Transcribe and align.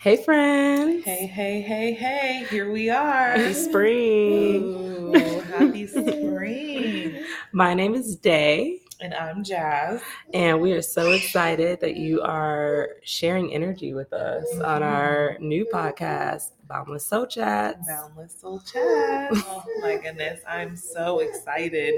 Hey, 0.00 0.16
friends. 0.16 1.04
Hey, 1.04 1.26
hey, 1.26 1.60
hey, 1.60 1.92
hey, 1.92 2.46
here 2.50 2.70
we 2.70 2.88
are. 2.88 3.30
Happy 3.32 3.52
spring. 3.52 4.62
Ooh, 4.62 5.40
happy 5.40 5.86
spring. 5.88 7.24
My 7.52 7.74
name 7.74 7.94
is 7.96 8.14
Day, 8.14 8.78
And 9.00 9.12
I'm 9.12 9.42
Jasz. 9.42 10.00
and 10.32 10.60
we 10.60 10.72
are 10.72 10.82
so 10.82 11.10
excited 11.10 11.80
that 11.80 11.96
you 11.96 12.20
are 12.22 12.90
sharing 13.02 13.52
energy 13.52 13.92
with 13.92 14.12
us 14.12 14.46
on 14.60 14.82
mm-hmm. 14.82 14.82
our 14.84 15.36
new 15.40 15.66
podcast, 15.72 16.50
Boundless 16.68 17.04
Soul 17.06 17.26
Chats. 17.26 17.84
Boundless 17.86 18.36
Soul 18.40 18.60
Chat. 18.60 19.32
Oh 19.34 19.64
my 19.80 19.96
goodness. 19.96 20.40
I'm 20.48 20.76
so 20.76 21.18
excited 21.18 21.94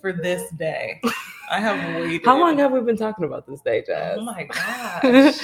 for 0.00 0.12
this 0.14 0.50
day. 0.52 1.00
I 1.50 1.60
have 1.60 1.94
waited. 1.96 2.24
How 2.24 2.38
long 2.38 2.58
have 2.58 2.72
we 2.72 2.80
been 2.80 2.96
talking 2.96 3.24
about 3.24 3.46
this 3.46 3.60
day, 3.60 3.84
Jasz? 3.86 4.16
Oh 4.18 4.22
my 4.22 4.44
gosh. 5.02 5.38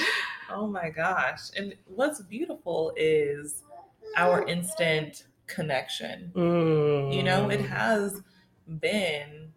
Oh 0.53 0.67
my 0.67 0.89
gosh. 0.89 1.49
And 1.55 1.75
what's 1.85 2.21
beautiful 2.21 2.93
is 2.95 3.63
our 4.17 4.45
instant 4.47 5.25
connection. 5.47 6.31
Mm. 6.35 7.13
You 7.13 7.23
know, 7.23 7.49
it 7.49 7.61
has 7.61 8.21
been 8.79 9.51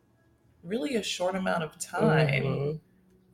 really 0.62 0.96
a 0.96 1.02
short 1.02 1.34
amount 1.36 1.62
of 1.62 1.78
time. 1.78 2.44
Mhm. 2.44 2.80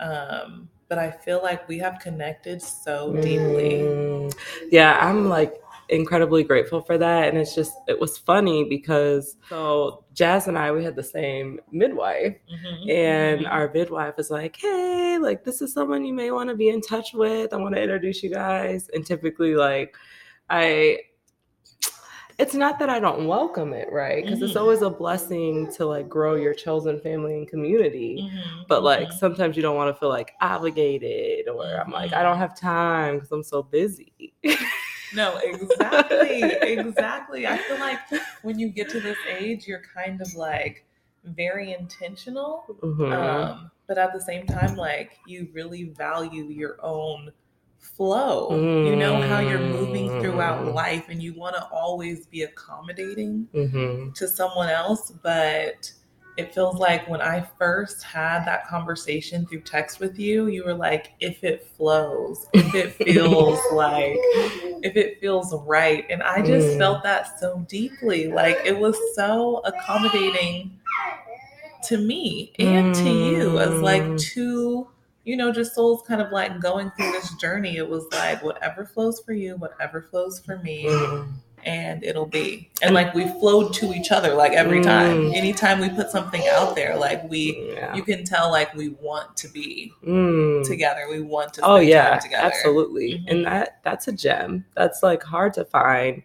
Um, 0.00 0.70
but 0.88 0.98
I 0.98 1.10
feel 1.10 1.41
like 1.42 1.69
we 1.69 1.78
have 1.78 1.98
connected 2.00 2.60
so 2.62 3.14
deeply. 3.14 3.80
Mm. 3.83 4.34
Yeah, 4.70 4.98
I'm 5.00 5.28
like 5.28 5.59
incredibly 5.90 6.42
grateful 6.44 6.80
for 6.80 6.96
that. 6.98 7.28
And 7.28 7.36
it's 7.38 7.54
just, 7.54 7.72
it 7.88 7.98
was 7.98 8.16
funny 8.16 8.64
because 8.64 9.36
so 9.48 10.04
Jasz 10.14 10.46
and 10.46 10.56
I, 10.56 10.72
we 10.72 10.82
had 10.84 10.96
the 10.96 11.02
same 11.02 11.60
midwife. 11.70 12.36
Mhm. 12.52 12.90
And 12.90 13.40
Mhm. 13.42 13.50
our 13.52 13.70
midwife 13.72 14.16
was 14.16 14.30
like, 14.30 14.56
hey, 14.56 15.18
like, 15.18 15.44
this 15.44 15.60
is 15.60 15.72
someone 15.72 16.04
you 16.04 16.14
may 16.14 16.30
want 16.30 16.48
to 16.48 16.56
be 16.56 16.68
in 16.70 16.80
touch 16.80 17.12
with. 17.12 17.52
I 17.52 17.56
want 17.56 17.74
to 17.74 17.82
introduce 17.82 18.22
you 18.22 18.30
guys. 18.30 18.88
And 18.94 19.04
typically, 19.04 19.54
like, 19.54 19.94
I, 20.48 21.00
it's 22.38 22.54
not 22.54 22.78
that 22.78 22.88
I 22.88 22.98
don't 22.98 23.27
welcome 23.27 23.75
it, 23.75 23.92
right? 23.92 24.25
Because 24.25 24.41
it's 24.41 24.54
Mhm. 24.54 24.60
always 24.60 24.80
a 24.80 24.88
blessing 24.88 25.70
to 25.75 25.84
like 25.84 26.08
grow 26.08 26.36
your 26.36 26.54
chosen 26.54 26.98
family 27.00 27.34
and 27.34 27.47
community. 27.47 28.22
Mhm. 28.22 28.66
But 28.66 28.82
like 28.82 29.10
Mhm. 29.10 29.19
sometimes 29.19 29.56
you 29.56 29.62
don't 29.62 29.77
want 29.77 29.94
to 29.94 30.00
feel 30.00 30.08
like 30.08 30.32
obligated, 30.41 31.48
or 31.48 31.66
I'm 31.84 31.92
like, 31.92 32.14
I 32.14 32.22
don't 32.22 32.38
have 32.38 32.56
time 32.58 33.16
because 33.16 33.30
I'm 33.32 33.42
so 33.42 33.62
busy. 33.62 34.32
no, 35.12 35.36
exactly, 35.39 36.53
exactly. 36.53 37.47
I 37.47 37.58
feel 37.58 37.78
like 37.78 38.00
when 38.42 38.58
you 38.58 38.69
get 38.69 38.89
to 38.91 39.00
this 39.00 39.19
age, 39.27 39.66
you're 39.66 39.83
kind 39.94 40.20
of 40.20 40.34
like 40.34 40.84
very 41.25 41.72
intentional, 41.72 42.64
Mhm. 42.83 43.12
um, 43.12 43.70
but 43.86 43.98
at 43.98 44.12
the 44.12 44.20
same 44.20 44.47
time, 44.47 44.77
like 44.77 45.19
you 45.27 45.48
really 45.53 45.84
value 45.84 46.44
your 46.44 46.77
own 46.83 47.33
flow. 47.78 48.50
You 48.84 48.97
know 48.97 49.19
how 49.20 49.41
you're 49.41 49.58
moving 49.61 50.08
throughout 50.20 50.66
Mm. 50.66 50.75
life, 50.75 51.08
and 51.08 51.22
you 51.22 51.34
want 51.34 51.56
to 51.56 51.64
always 51.69 52.27
be 52.27 52.42
accommodating 52.42 53.48
Mhm. 53.55 54.14
to 54.14 54.28
someone 54.28 54.69
else, 54.69 55.11
but 55.11 55.92
it 56.41 56.55
feels 56.55 56.77
like 56.78 57.08
when 57.08 57.20
I 57.20 57.42
first 57.58 58.02
had 58.02 58.44
that 58.46 58.66
conversation 58.66 59.46
through 59.46 59.60
text 59.62 60.00
with 60.00 60.19
you, 60.19 60.47
you 60.48 60.64
were 60.64 60.74
like, 60.74 61.12
if 61.20 61.44
it 61.44 61.66
flows, 61.77 62.47
if 62.55 63.00
it 63.00 63.05
feels 63.12 63.58
like, 63.72 64.16
if 64.82 64.97
it 64.97 65.20
feels 65.20 65.55
right. 65.66 66.05
And 66.10 66.22
I 66.22 66.42
just 66.42 66.69
Mm. 66.74 66.78
felt 66.78 67.02
that 67.05 67.38
so 67.38 67.64
deeply. 67.69 68.28
Like 68.28 68.58
it 68.64 68.78
was 68.78 68.97
so 69.14 69.58
accommodating 69.64 70.78
to 71.84 71.97
me 71.98 72.52
and 72.58 72.94
to 72.94 73.10
you 73.10 73.58
as 73.58 73.80
like 73.82 74.02
Mm. 74.04 74.19
two, 74.19 74.88
you 75.25 75.36
know, 75.36 75.52
just 75.52 75.75
souls 75.75 76.02
kind 76.06 76.20
of 76.20 76.30
like 76.32 76.60
going 76.60 76.91
through 76.92 77.12
this 77.12 77.34
journey. 77.36 77.77
It 77.77 77.88
was 77.88 78.04
like, 78.12 78.42
whatever 78.42 78.84
flows 78.86 79.20
for 79.20 79.32
you, 79.32 79.56
whatever 79.56 80.02
flows 80.10 80.41
for 80.41 80.58
me 80.58 80.84
Mhm. 80.86 81.32
And 81.64 82.03
it'll 82.05 82.27
be 82.27 82.70
and 82.83 82.94
like 82.94 83.14
we 83.14 83.27
flowed 83.41 83.72
to 83.75 83.92
each 83.92 84.11
other 84.11 84.34
like 84.34 84.53
every 84.53 84.80
time 84.80 85.19
Mm. 85.30 85.34
anytime 85.36 85.80
we 85.80 85.89
put 85.89 86.11
something 86.11 86.42
out 86.48 86.75
there 86.75 86.97
like 86.97 87.28
we 87.28 87.72
Yeah. 87.75 87.94
you 87.94 88.03
can 88.03 88.25
tell 88.25 88.50
like 88.50 88.75
we 88.75 88.88
want 88.91 89.37
to 89.38 89.48
be 89.48 89.93
Mm. 90.06 90.65
together 90.66 91.06
we 91.10 91.21
want 91.21 91.54
to 91.54 91.60
Oh 91.65 91.76
yeah, 91.76 92.10
time 92.10 92.21
together 92.21 92.44
absolutely. 92.47 93.19
Mhm. 93.19 93.31
And 93.31 93.44
that 93.47 93.78
that's 93.84 94.09
a 94.09 94.12
gem. 94.12 94.65
That's 94.76 95.03
like 95.03 95.22
hard 95.22 95.54
to 95.54 95.65
find. 95.65 96.22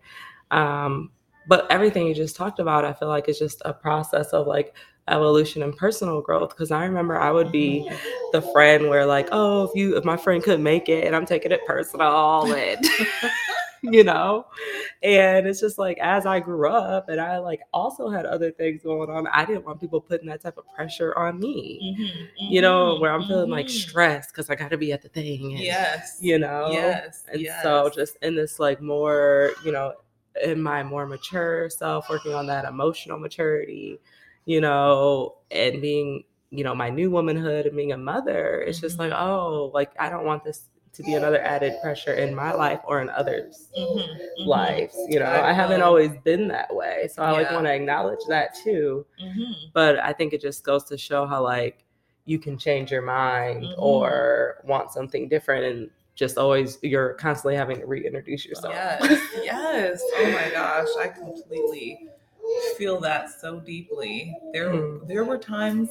Um, 0.52 1.12
but 1.48 1.68
everything 1.70 2.08
you 2.08 2.14
just 2.16 2.36
talked 2.36 2.60
about, 2.60 2.86
I 2.86 2.94
feel 2.94 3.08
like 3.08 3.30
is 3.30 3.38
just 3.38 3.62
a 3.66 3.74
process 3.74 4.30
of 4.34 4.48
like 4.48 4.74
evolution 5.08 5.62
and 5.62 5.76
personal 5.78 6.20
growth. 6.22 6.50
Because 6.50 6.72
I 6.72 6.84
remember 6.86 7.20
I 7.20 7.30
would 7.32 7.52
be 7.52 7.88
Mhm. 7.88 7.98
the 8.32 8.42
friend 8.42 8.90
where 8.90 9.06
like, 9.06 9.28
oh, 9.32 9.64
if 9.66 9.72
you 9.76 9.96
if 9.98 10.04
my 10.04 10.18
friend 10.18 10.44
couldn't 10.44 10.64
make 10.64 10.90
it, 10.90 11.04
and 11.06 11.16
I'm 11.16 11.26
taking 11.26 11.52
it 11.52 11.62
personal, 11.68 12.52
and 12.54 12.84
you 13.92 14.04
know, 14.04 14.48
and 15.04 15.48
it's 15.48 15.60
just 15.62 15.78
like 15.78 15.98
as 16.00 16.26
I 16.26 16.40
grew 16.40 16.70
up, 16.70 17.10
and 17.10 17.20
I 17.22 17.38
like 17.40 17.62
also 17.74 18.10
had 18.10 18.26
other 18.26 18.52
things 18.52 18.84
going 18.84 19.10
on. 19.10 19.28
I 19.28 19.46
didn't 19.46 19.66
want 19.66 19.80
people 19.82 20.02
putting 20.02 20.28
that 20.28 20.42
type 20.42 20.58
of 20.58 20.66
pressure 20.74 21.18
on 21.18 21.40
me. 21.40 21.84
Mhm. 21.84 22.30
You 22.48 22.62
know, 22.62 22.98
where 22.98 23.12
I'm 23.12 23.24
feeling 23.26 23.50
like 23.50 23.68
Mhm. 23.68 23.72
stressed 23.72 24.30
because 24.32 24.50
I 24.50 24.56
got 24.56 24.70
to 24.72 24.78
be 24.78 24.92
at 24.94 25.02
the 25.02 25.10
thing. 25.10 25.54
And, 25.56 25.62
yes 25.64 26.18
you 26.22 26.40
know 26.40 26.70
yes 26.72 27.24
and 27.32 27.42
yes. 27.42 27.62
so 27.62 27.90
just 27.94 28.16
in 28.22 28.36
this 28.36 28.60
like 28.60 28.82
more 28.82 29.52
you 29.64 29.72
know 29.72 29.94
in 30.44 30.62
my 30.62 30.84
more 30.84 31.06
mature 31.06 31.70
self 31.70 32.08
working 32.10 32.34
on 32.34 32.46
that 32.48 32.66
emotional 32.66 33.18
maturity 33.20 34.00
you 34.46 34.62
know 34.62 35.36
and 35.52 35.82
being 35.82 36.24
you 36.52 36.64
know 36.64 36.76
my 36.76 36.90
new 36.90 37.10
womanhood 37.10 37.66
and 37.66 37.76
being 37.76 37.92
a 37.92 37.98
mother 37.98 38.62
it's 38.62 38.80
just 38.80 39.00
like 39.00 39.12
Mhm. 39.12 39.20
oh 39.22 39.72
like 39.74 39.92
i 40.00 40.10
don't 40.10 40.26
want 40.26 40.44
this 40.44 40.70
to 40.96 41.04
be 41.04 41.14
another 41.16 41.42
added 41.42 41.74
pressure 41.82 42.14
in 42.14 42.34
my 42.36 42.52
life 42.54 42.80
or 42.86 43.02
in 43.02 43.10
others 43.10 43.70
Mhm. 43.78 43.98
Mhm. 44.40 44.46
lives 44.46 44.96
you 45.10 45.20
know 45.20 45.26
I 45.26 45.50
i, 45.50 45.54
haven't 45.54 45.82
always 45.82 46.12
been 46.24 46.48
that 46.50 46.74
way 46.76 47.08
so 47.14 47.22
i 47.24 47.32
like 47.32 47.52
want 47.52 47.66
to 47.68 47.74
acknowledge 47.74 48.20
that 48.28 48.56
too 48.56 49.06
Mhm. 49.22 49.54
but 49.74 50.00
I 50.00 50.14
think 50.14 50.34
it 50.34 50.42
just 50.42 50.64
goes 50.64 50.84
to 50.86 50.98
show 50.98 51.26
how 51.26 51.44
like 51.44 51.84
you 52.26 52.40
can 52.40 52.58
change 52.58 52.92
your 52.92 53.02
mind 53.04 53.64
Mhm. 53.64 53.76
or 53.78 54.62
want 54.66 54.92
something 54.92 55.28
different 55.30 55.64
and 55.66 55.90
just 56.16 56.38
always 56.38 56.80
you're 56.82 57.14
constantly 57.16 57.56
having 57.58 57.78
to 57.82 57.86
reintroduce 57.86 58.46
yourself. 58.46 58.74
Yes, 58.74 59.22
yes. 59.44 60.02
Oh 60.18 60.32
my 60.32 60.50
gosh, 60.50 60.88
I 60.98 61.10
completely 61.10 62.10
feel 62.78 63.00
that 63.02 63.30
so 63.30 63.60
deeply. 63.60 64.36
There 64.54 64.70
Mm. 64.70 65.08
there 65.08 65.26
were 65.26 65.38
times 65.38 65.90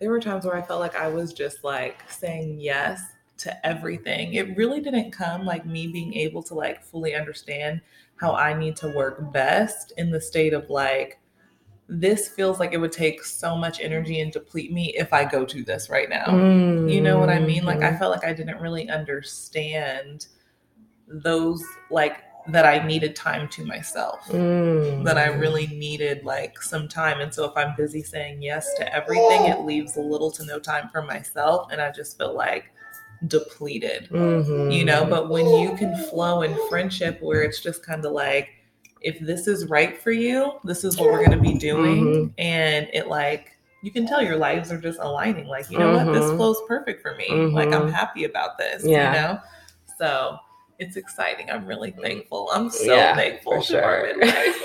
there 0.00 0.10
were 0.10 0.20
times 0.20 0.44
where 0.44 0.56
I 0.56 0.62
felt 0.62 0.80
like 0.80 0.96
I 0.96 1.08
was 1.08 1.32
just 1.32 1.64
like 1.64 2.02
saying 2.10 2.60
yes 2.60 3.00
to 3.38 3.66
everything. 3.66 4.34
It 4.34 4.56
really 4.56 4.80
didn't 4.80 5.10
come 5.12 5.44
like 5.44 5.66
me 5.66 5.86
being 5.88 6.14
able 6.14 6.42
to 6.44 6.54
like 6.54 6.82
fully 6.82 7.14
understand 7.14 7.80
how 8.16 8.34
I 8.34 8.54
need 8.58 8.76
to 8.76 8.88
work 8.88 9.32
best 9.32 9.92
in 9.98 10.10
the 10.10 10.20
state 10.20 10.54
of 10.54 10.70
like 10.70 11.18
this 11.88 12.28
feels 12.28 12.58
like 12.58 12.72
it 12.72 12.78
would 12.78 12.92
take 12.92 13.22
so 13.24 13.56
much 13.56 13.80
energy 13.80 14.20
and 14.20 14.32
deplete 14.32 14.72
me 14.72 14.92
if 14.96 15.12
I 15.12 15.24
go 15.24 15.44
to 15.44 15.62
this 15.62 15.88
right 15.88 16.08
now. 16.08 16.26
You 16.88 17.00
know 17.00 17.18
what 17.18 17.30
I 17.30 17.38
mean? 17.38 17.64
Like 17.64 17.82
I 17.82 17.90
Mhm. 17.92 17.98
felt 17.98 18.12
like 18.12 18.24
I 18.24 18.32
didn't 18.32 18.60
really 18.60 18.88
understand 18.88 20.26
those 21.08 21.64
like 21.90 22.18
that 22.48 22.64
I 22.64 22.84
needed 22.86 23.16
time 23.16 23.48
to 23.50 23.64
myself. 23.64 24.28
Mm. 24.28 25.04
That 25.04 25.18
I 25.18 25.26
really 25.26 25.66
needed 25.68 26.24
like 26.24 26.62
some 26.62 26.88
time. 26.88 27.20
And 27.20 27.32
so 27.32 27.44
if 27.44 27.56
I'm 27.56 27.74
busy 27.76 28.02
saying 28.02 28.40
yes 28.42 28.72
to 28.74 28.94
everything, 28.94 29.46
it 29.46 29.62
leaves 29.62 29.96
little 29.96 30.30
to 30.32 30.44
no 30.44 30.58
time 30.60 30.88
for 30.90 31.02
myself. 31.02 31.68
And 31.72 31.80
I 31.80 31.90
just 31.90 32.16
feel 32.18 32.34
like 32.34 32.72
depleted. 33.26 34.08
Mhm. 34.10 34.72
You 34.72 34.84
know, 34.84 35.04
but 35.06 35.28
when 35.28 35.46
you 35.60 35.76
can 35.76 35.94
flow 36.10 36.42
in 36.42 36.56
friendship 36.68 37.20
where 37.20 37.42
it's 37.42 37.60
just 37.60 37.84
kind 37.84 38.04
of 38.04 38.12
like, 38.12 38.48
if 39.02 39.18
this 39.20 39.46
is 39.46 39.66
right 39.66 39.96
for 40.00 40.10
you, 40.12 40.52
this 40.64 40.82
is 40.84 40.96
what 40.98 41.10
we're 41.12 41.24
gonna 41.24 41.40
be 41.40 41.54
doing. 41.58 42.06
Mhm. 42.06 42.32
And 42.38 42.88
it 42.92 43.08
like 43.08 43.52
you 43.82 43.92
can 43.92 44.06
tell 44.06 44.20
your 44.22 44.36
lives 44.36 44.72
are 44.72 44.80
just 44.80 44.98
aligning. 45.00 45.46
Like, 45.46 45.70
you 45.70 45.78
know 45.78 45.92
what, 45.92 46.12
this 46.12 46.24
Mhm. 46.24 46.36
flows 46.36 46.60
perfect 46.66 47.02
for 47.02 47.14
me. 47.14 47.28
Like 47.30 47.72
I'm 47.72 47.88
Mhm. 47.88 47.92
happy 47.92 48.24
about 48.24 48.58
this. 48.58 48.84
Yeah. 48.84 49.12
You 49.12 49.20
know? 49.20 49.40
So 49.98 50.38
it's 50.78 50.96
exciting. 50.96 51.50
I'm 51.50 51.66
really 51.66 51.92
thankful. 51.92 52.50
I'm 52.52 52.68
so 52.68 52.92
Yeah, 52.96 53.14
thankful 53.14 53.52
for 53.52 53.60
to 53.60 53.66
sure. 53.66 54.12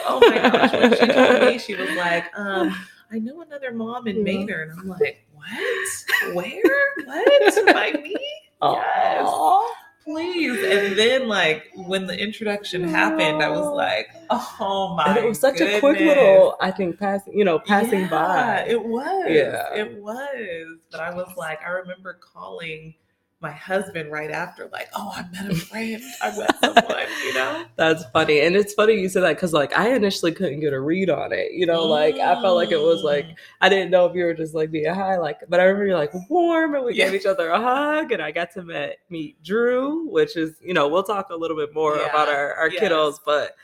Oh 0.07 0.19
my 0.27 0.37
gosh. 0.37 0.71
When 0.73 0.91
she 0.97 1.05
told 1.07 1.41
me, 1.43 1.57
she 1.59 1.75
was 1.75 1.89
like, 1.97 2.25
um, 2.37 2.75
I 3.11 3.19
know 3.19 3.41
another 3.41 3.71
mom 3.73 4.07
in. 4.07 4.23
Maynard. 4.23 4.69
And 4.69 4.79
I'm 4.79 4.87
like, 4.87 5.23
what? 5.33 6.33
Where? 6.33 6.63
What? 7.05 7.65
By 7.73 7.91
me? 8.01 8.15
Yes. 8.63 9.23
Aw. 9.25 9.75
Please. 10.03 10.63
And 10.63 10.97
then 10.97 11.27
like 11.27 11.69
when 11.75 12.07
the 12.07 12.19
introduction 12.19 12.83
happened, 12.83 13.43
I 13.43 13.49
was 13.49 13.67
like, 13.75 14.07
oh 14.31 14.95
my 14.95 15.05
And 15.05 15.17
it 15.17 15.27
was 15.27 15.39
such 15.39 15.61
a 15.61 15.79
quick 15.79 15.99
little, 15.99 16.55
I 16.59 16.71
think, 16.71 16.97
passing, 16.97 17.37
you 17.37 17.45
know, 17.45 17.59
passing 17.59 18.01
Yeah, 18.01 18.09
by. 18.09 18.65
It 18.67 18.83
was. 18.83 19.25
Yeah. 19.29 19.73
It 19.75 20.01
was. 20.01 20.77
But 20.91 21.01
I 21.01 21.13
was 21.13 21.31
like, 21.37 21.61
I 21.63 21.69
remember 21.69 22.19
calling 22.33 22.95
my 23.41 23.51
husband 23.51 24.11
right 24.11 24.29
after, 24.31 24.69
like, 24.71 24.87
oh, 24.93 25.11
I 25.15 25.25
met 25.31 25.51
a 25.51 25.55
friend. 25.55 26.01
I 26.21 26.37
met 26.37 26.59
someone, 26.63 27.05
you 27.25 27.33
know? 27.33 27.65
That's 27.75 28.03
funny. 28.13 28.41
And 28.41 28.55
it's 28.55 28.73
funny 28.73 28.93
you 28.93 29.09
said 29.09 29.23
that 29.23 29.35
because, 29.35 29.51
like, 29.51 29.77
I 29.77 29.93
initially 29.95 30.31
couldn't 30.31 30.59
get 30.59 30.73
a 30.73 30.79
read 30.79 31.09
on 31.09 31.31
it. 31.33 31.51
You 31.53 31.65
know, 31.65 31.83
like, 31.85 32.15
I 32.15 32.39
felt 32.41 32.55
like 32.55 32.71
it 32.71 32.79
was 32.81 33.03
like, 33.03 33.25
Mm. 33.25 33.35
I 33.61 33.69
didn't 33.69 33.91
know 33.91 34.05
if 34.05 34.15
you 34.15 34.23
were 34.25 34.33
just 34.33 34.53
like 34.53 34.71
being 34.71 34.93
high, 34.93 35.17
like, 35.17 35.39
but 35.49 35.59
I 35.59 35.63
remember 35.63 35.87
you're 35.87 35.97
like 35.97 36.11
warm 36.29 36.75
and 36.75 36.85
we 36.85 36.93
gave 36.93 37.13
each 37.13 37.25
other 37.25 37.49
a 37.49 37.59
hug. 37.59 38.11
And 38.11 38.21
I 38.21 38.31
got 38.31 38.51
to 38.53 38.63
met, 38.63 38.97
meet 39.09 39.41
Drew, 39.43 40.07
which 40.09 40.35
is, 40.37 40.55
you 40.63 40.73
know, 40.73 40.87
we'll 40.87 41.03
talk 41.03 41.29
a 41.29 41.35
little 41.35 41.57
bit 41.57 41.73
more 41.73 41.97
Yeah. 41.97 42.07
about 42.09 42.29
our, 42.29 42.53
our 42.55 42.69
Yes. 42.69 42.81
kiddos. 42.83 43.15
But 43.25 43.55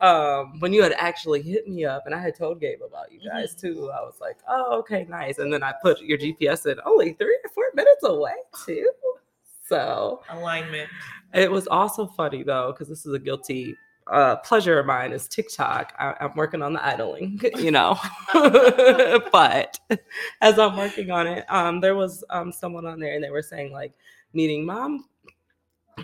um 0.00 0.60
when 0.60 0.74
you 0.74 0.82
had 0.82 0.92
actually 0.92 1.40
hit 1.40 1.66
me 1.66 1.86
up 1.86 2.02
and 2.04 2.14
I 2.14 2.20
had 2.20 2.36
told 2.36 2.60
Gabe 2.60 2.80
about 2.86 3.10
you 3.10 3.18
guys 3.26 3.54
Mhm. 3.54 3.60
too, 3.62 3.90
I 3.90 4.02
was 4.02 4.16
like, 4.20 4.36
oh, 4.48 4.78
okay, 4.80 5.06
nice. 5.08 5.38
And 5.38 5.50
then 5.50 5.62
I 5.62 5.72
put 5.80 6.00
your 6.02 6.18
GPS 6.18 6.66
in 6.70 6.78
only 6.84 7.14
three 7.14 7.38
or 7.42 7.48
four 7.54 7.64
minutes 7.74 8.04
away 8.04 8.34
too. 8.66 8.90
So 9.68 10.22
alignment. 10.30 10.88
it 11.34 11.50
was 11.50 11.66
also 11.66 12.06
funny 12.06 12.42
though, 12.42 12.72
because 12.72 12.88
this 12.88 13.04
is 13.06 13.12
a 13.12 13.18
guilty 13.18 13.76
uh, 14.12 14.36
pleasure 14.36 14.78
of 14.78 14.86
mine 14.86 15.12
is 15.12 15.26
TikTok. 15.26 15.92
I, 15.98 16.14
I'm 16.20 16.34
working 16.36 16.62
on 16.62 16.72
the 16.74 16.84
idling, 16.86 17.40
you 17.56 17.72
know. 17.72 17.98
but 19.32 19.78
as 20.40 20.58
I'm 20.58 20.76
working 20.76 21.10
on 21.10 21.26
it, 21.26 21.44
um, 21.48 21.80
there 21.80 21.96
was 21.96 22.22
um, 22.30 22.52
someone 22.52 22.86
on 22.86 23.00
there 23.00 23.14
and 23.14 23.24
they 23.24 23.30
were 23.30 23.42
saying 23.42 23.72
like 23.72 23.92
meeting 24.32 24.64
mom 24.64 25.06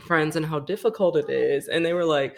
friends 0.06 0.37
and 0.37 0.44
how 0.44 0.58
difficult 0.58 1.17
it 1.17 1.31
is. 1.31 1.69
And 1.69 1.85
they 1.87 1.93
were 1.93 2.05
like 2.05 2.37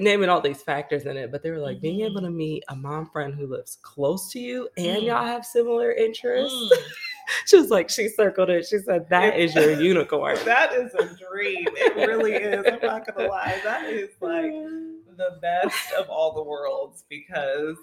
naming 0.00 0.28
all 0.28 0.40
these 0.40 0.62
factors 0.62 1.06
in 1.06 1.16
it, 1.16 1.30
but 1.30 1.42
they 1.42 1.50
were 1.50 1.58
like 1.60 1.80
being 1.80 2.00
able 2.00 2.20
to 2.22 2.30
meet 2.30 2.64
a 2.68 2.74
mom 2.74 3.06
friend 3.10 3.34
who 3.34 3.46
lives 3.46 3.78
close 3.82 4.30
to 4.32 4.40
you 4.40 4.68
and 4.76 5.02
Mm. 5.02 5.06
y'all 5.06 5.24
have 5.24 5.44
similar 5.44 5.92
interests. 5.92 6.52
Mm. 6.56 6.78
She 7.46 7.56
was 7.58 7.70
like, 7.70 7.88
she 7.90 8.08
circled 8.08 8.50
it. 8.50 8.66
She 8.66 8.78
said, 8.78 9.08
that 9.10 9.38
is 9.38 9.54
your 9.54 9.72
unicorn. 9.80 10.36
That 10.44 10.72
is 10.72 10.94
a 10.94 11.04
dream. 11.16 11.66
It 11.76 11.96
really 12.06 12.32
is. 12.34 12.64
I'm 12.66 12.78
not 12.82 13.06
gonna 13.06 13.28
lie. 13.28 13.60
That 13.64 13.86
is 13.90 14.10
like 14.20 14.52
the 15.16 15.38
best 15.42 15.92
of 15.98 16.08
all 16.08 16.32
the 16.34 16.42
worlds 16.42 17.04
because 17.08 17.76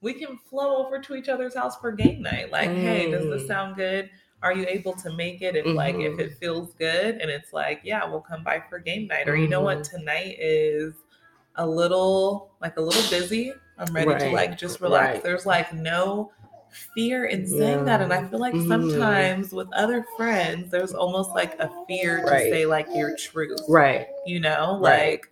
we 0.00 0.12
can 0.14 0.36
flow 0.50 0.84
over 0.84 0.98
to 0.98 1.14
each 1.14 1.28
other's 1.28 1.54
house 1.54 1.76
for 1.78 1.92
game 1.92 2.22
night. 2.22 2.50
Like, 2.50 2.70
hey, 2.70 3.10
does 3.10 3.24
this 3.28 3.42
Mm. 3.44 3.46
sound 3.46 3.76
good? 3.76 4.10
Are 4.42 4.52
you 4.52 4.66
able 4.68 4.92
to 4.94 5.10
make 5.14 5.40
it? 5.42 5.54
If 5.54 5.66
like 5.66 5.94
if 5.96 6.18
it 6.18 6.36
feels 6.38 6.74
good, 6.74 7.16
and 7.18 7.30
it's 7.30 7.52
like, 7.52 7.80
yeah, 7.84 8.04
we'll 8.04 8.20
come 8.20 8.42
by 8.42 8.60
for 8.68 8.80
game 8.80 9.06
night. 9.06 9.28
Or 9.28 9.36
you 9.36 9.46
know 9.48 9.60
what, 9.60 9.78
Mm-hmm. 9.78 9.96
tonight 9.98 10.36
is 10.40 10.94
a 11.56 11.64
little 11.66 12.50
like 12.60 12.76
a 12.76 12.80
little 12.80 13.08
busy. 13.10 13.52
I'm 13.78 13.94
ready 13.94 14.18
to 14.24 14.30
like 14.30 14.58
just 14.58 14.80
relax. 14.80 15.14
Right. 15.14 15.22
There's 15.22 15.46
like 15.46 15.72
no 15.72 16.32
fear 16.72 17.26
in 17.26 17.46
saying 17.46 17.84
that, 17.84 18.00
and 18.00 18.12
I 18.12 18.22
feel 18.28 18.38
like 18.40 18.54
Mhm. 18.54 18.68
sometimes 18.68 19.52
with 19.52 19.68
other 19.72 20.04
friends, 20.16 20.70
there's 20.70 20.92
almost 20.94 21.30
like 21.30 21.58
a 21.60 21.70
fear 21.86 22.20
to 22.20 22.26
say 22.50 22.66
like 22.66 22.86
your 22.94 23.16
truth 23.16 23.60
Right. 23.68 24.06
you 24.26 24.40
know 24.40 24.78
Right. 24.80 25.20
like 25.20 25.28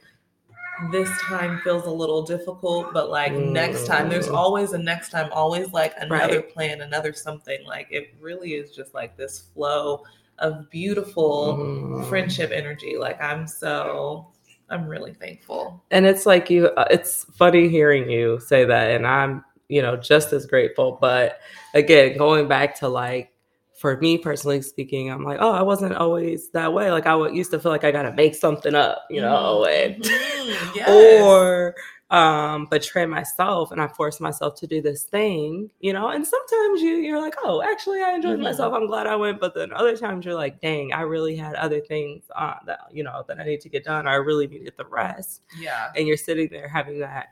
this 0.91 1.11
time 1.23 1.61
feels 1.63 1.85
a 1.85 1.91
little 1.91 2.23
difficult 2.23 2.93
but 2.95 3.11
like 3.11 3.33
next 3.35 3.87
time 3.87 4.09
there's 4.09 4.29
Mm. 4.29 4.35
always 4.35 4.73
a 4.73 4.79
next 4.79 5.11
time 5.11 5.29
always 5.31 5.73
like 5.73 5.93
another 5.99 6.37
Right. 6.41 6.53
plan 6.55 6.81
another 6.81 7.13
something 7.13 7.65
like 7.67 7.87
it 7.91 8.15
really 8.21 8.55
is 8.55 8.71
just 8.71 8.95
like 8.95 9.15
this 9.17 9.41
flow 9.55 10.05
of 10.39 10.71
beautiful 10.71 11.57
Mhm. 11.59 12.09
friendship 12.09 12.51
energy 12.51 12.97
like 12.97 13.21
i'm 13.23 13.47
so 13.47 14.27
i'm 14.71 14.87
really 14.89 15.13
thankful 15.13 15.83
and 15.91 16.07
it's 16.07 16.25
like 16.25 16.49
you 16.49 16.69
uh, 16.69 16.87
it's 16.91 17.25
funny 17.37 17.69
hearing 17.69 18.09
you 18.09 18.41
say 18.41 18.65
that 18.65 18.91
and 18.91 19.07
i'm 19.07 19.45
you 19.71 19.81
know 19.83 19.97
just 19.97 20.33
as 20.33 20.47
grateful. 20.47 20.99
But 21.01 21.39
again 21.75 22.17
going 22.19 22.49
back 22.49 22.79
to 22.81 22.89
like 22.89 23.33
for 23.79 23.97
me 23.97 24.19
personally 24.19 24.61
speaking 24.61 25.11
i'm 25.11 25.25
like 25.25 25.39
oh 25.41 25.53
i 25.53 25.63
wasn't 25.63 25.95
always 25.95 26.51
that 26.51 26.73
way. 26.75 26.91
Like 26.91 27.07
i 27.07 27.15
would 27.15 27.35
used 27.35 27.51
to 27.53 27.59
feel 27.59 27.73
like 27.73 27.85
i 27.85 27.91
gotta 27.91 28.13
make 28.13 28.35
something 28.35 28.75
up 28.75 29.05
you 29.09 29.21
know 29.23 29.65
and 29.65 30.03
Mhm. 30.05 30.75
Yes. 30.77 31.23
or 31.23 31.75
um 32.11 32.67
betray 32.71 33.07
myself 33.07 33.71
and 33.71 33.81
i 33.81 33.87
force 33.87 34.19
myself 34.21 34.55
to 34.57 34.67
do 34.67 34.83
this 34.83 35.05
thing 35.05 35.71
you 35.81 35.93
know 35.93 36.09
and 36.09 36.27
sometimes 36.27 36.83
you 36.83 36.97
you're 36.97 37.21
like 37.23 37.35
oh 37.45 37.63
actually 37.63 38.03
i 38.03 38.13
enjoyed 38.13 38.39
Mhm. 38.39 38.43
myself. 38.43 38.75
I'm 38.75 38.87
glad 38.89 39.07
i 39.07 39.15
went. 39.17 39.39
But 39.41 39.55
then 39.55 39.73
other 39.73 39.97
times 39.97 40.25
you're 40.27 40.35
like 40.35 40.61
dang 40.61 40.93
i 40.93 41.03
really 41.03 41.37
had 41.37 41.55
other 41.55 41.81
things 41.81 42.25
uh, 42.37 42.55
that 42.67 42.81
you 42.93 43.05
know 43.05 43.23
that 43.29 43.39
i 43.39 43.45
need 43.45 43.61
to 43.63 43.69
get 43.71 43.85
done 43.85 44.07
Or 44.07 44.11
i 44.11 44.15
really 44.17 44.47
needed 44.49 44.75
the 44.77 44.87
rest. 44.87 45.43
Yeah. 45.59 45.93
And 45.97 46.07
you're 46.09 46.17
sitting 46.17 46.49
there 46.51 46.69
having 46.69 46.99
that 47.01 47.29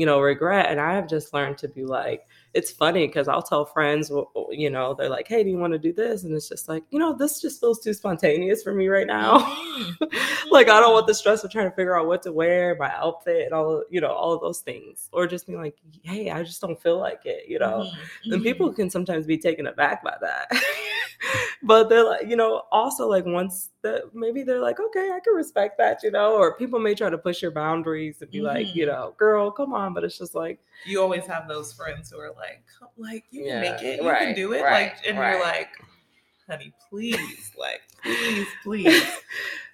you 0.00 0.06
know 0.06 0.18
regret 0.18 0.70
and 0.70 0.80
i 0.80 0.94
have 0.94 1.06
just 1.06 1.34
learned 1.34 1.58
to 1.58 1.68
be 1.68 1.84
like 1.84 2.26
it's 2.54 2.70
funny 2.70 3.06
because 3.06 3.28
i'll 3.28 3.42
tell 3.42 3.66
friends 3.66 4.10
you 4.50 4.70
know 4.70 4.94
they're 4.94 5.10
like 5.10 5.28
hey 5.28 5.44
do 5.44 5.50
you 5.50 5.58
want 5.58 5.74
to 5.74 5.78
do 5.78 5.92
this? 5.92 6.24
And 6.24 6.34
it's 6.34 6.48
just 6.48 6.68
like 6.70 6.82
you 6.90 6.98
know 6.98 7.12
this 7.12 7.40
just 7.40 7.60
feels 7.60 7.80
too 7.80 7.92
spontaneous 7.92 8.62
for 8.62 8.72
me 8.74 8.88
right 8.88 9.06
now. 9.06 9.32
Like 10.50 10.68
i 10.68 10.80
don't 10.80 10.92
want 10.92 11.06
the 11.06 11.14
stress 11.14 11.44
of 11.44 11.50
trying 11.52 11.70
to 11.70 11.76
figure 11.76 11.96
out 11.98 12.06
what 12.06 12.22
to 12.24 12.32
wear 12.32 12.76
my 12.78 12.90
outfit 12.94 13.44
and 13.44 13.52
all 13.54 13.84
you 13.90 14.00
know 14.00 14.12
all 14.12 14.32
of 14.32 14.40
those 14.40 14.60
things. 14.60 15.08
Or 15.12 15.26
just 15.26 15.46
being 15.46 15.60
like 15.60 15.76
hey 16.02 16.30
i 16.30 16.42
just 16.42 16.60
don't 16.60 16.80
feel 16.80 16.98
like 16.98 17.20
it 17.26 17.44
you 17.48 17.58
know? 17.58 17.90
Mhm. 18.26 18.32
and 18.34 18.42
people 18.42 18.72
can 18.72 18.88
sometimes 18.90 19.26
be 19.26 19.38
taken 19.38 19.66
aback 19.66 20.02
by 20.02 20.16
that 20.20 20.50
but 21.62 21.88
they're 21.88 22.04
like 22.04 22.26
you 22.28 22.36
know 22.36 22.62
also 22.72 23.06
like 23.08 23.24
once 23.26 23.70
that 23.82 24.14
maybe 24.14 24.42
they're 24.42 24.60
like 24.60 24.80
okay 24.80 25.10
i 25.12 25.20
can 25.22 25.34
respect 25.34 25.76
that 25.78 26.02
you 26.02 26.10
know 26.10 26.34
or 26.36 26.56
people 26.56 26.78
may 26.78 26.94
try 26.94 27.10
to 27.10 27.18
push 27.18 27.42
your 27.42 27.50
boundaries 27.50 28.22
and 28.22 28.30
be 28.30 28.40
like 28.40 28.74
you 28.74 28.86
Mhm. 28.86 28.90
know 28.90 29.14
girl 29.18 29.50
come 29.50 29.74
on 29.74 29.92
but 29.94 30.04
it's 30.04 30.16
just 30.18 30.34
like 30.34 30.58
you 30.84 31.00
always 31.02 31.26
have 31.26 31.46
those 31.46 31.72
friends 31.74 32.10
who 32.10 32.18
are 32.18 32.32
like, 32.36 32.62
like 32.96 33.24
you 33.30 33.44
can 33.44 33.60
make 33.60 33.82
it, 33.82 34.00
you 34.02 34.08
right, 34.08 34.18
can 34.28 34.34
do 34.34 34.54
it, 34.54 34.62
right, 34.62 34.92
like, 34.94 35.06
and 35.06 35.18
right. 35.18 35.32
you're 35.32 35.42
like, 35.42 35.68
honey, 36.48 36.72
please, 36.88 37.52
like, 37.58 37.82
please, 38.02 38.46
please. 38.64 39.10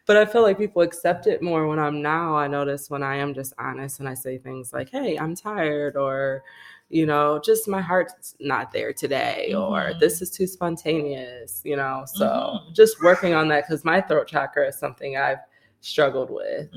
but 0.06 0.16
i 0.16 0.25
feel 0.25 0.42
like 0.42 0.58
people 0.58 0.82
accept 0.82 1.26
it 1.28 1.42
more 1.42 1.66
when 1.69 1.78
i'm 1.78 2.02
now 2.02 2.37
i 2.37 2.46
notice 2.49 2.90
when 2.90 3.02
i 3.04 3.14
am 3.16 3.34
just 3.34 3.52
honest 3.58 4.00
and 4.00 4.08
i 4.08 4.14
say 4.14 4.37
things 4.38 4.72
like 4.72 4.88
hey 4.90 5.16
i'm 5.19 5.34
tired 5.34 5.96
or 5.96 6.42
you 6.88 7.04
know 7.04 7.40
just 7.44 7.66
my 7.66 7.80
heart's 7.80 8.36
not 8.38 8.70
there 8.72 8.92
today 8.92 9.52
or 9.54 9.90
Mhm. 9.90 10.00
this 10.00 10.22
is 10.22 10.30
too 10.30 10.46
spontaneous 10.46 11.60
you 11.64 11.74
know 11.76 12.04
so 12.06 12.26
Mhm. 12.26 12.74
just 12.74 13.02
working 13.02 13.34
on 13.34 13.48
that 13.48 13.64
because 13.66 13.84
my 13.84 14.00
throat 14.00 14.28
chakra 14.28 14.68
is 14.68 14.78
something 14.78 15.16
i've 15.16 15.38
struggled 15.81 16.31
with 16.31 16.69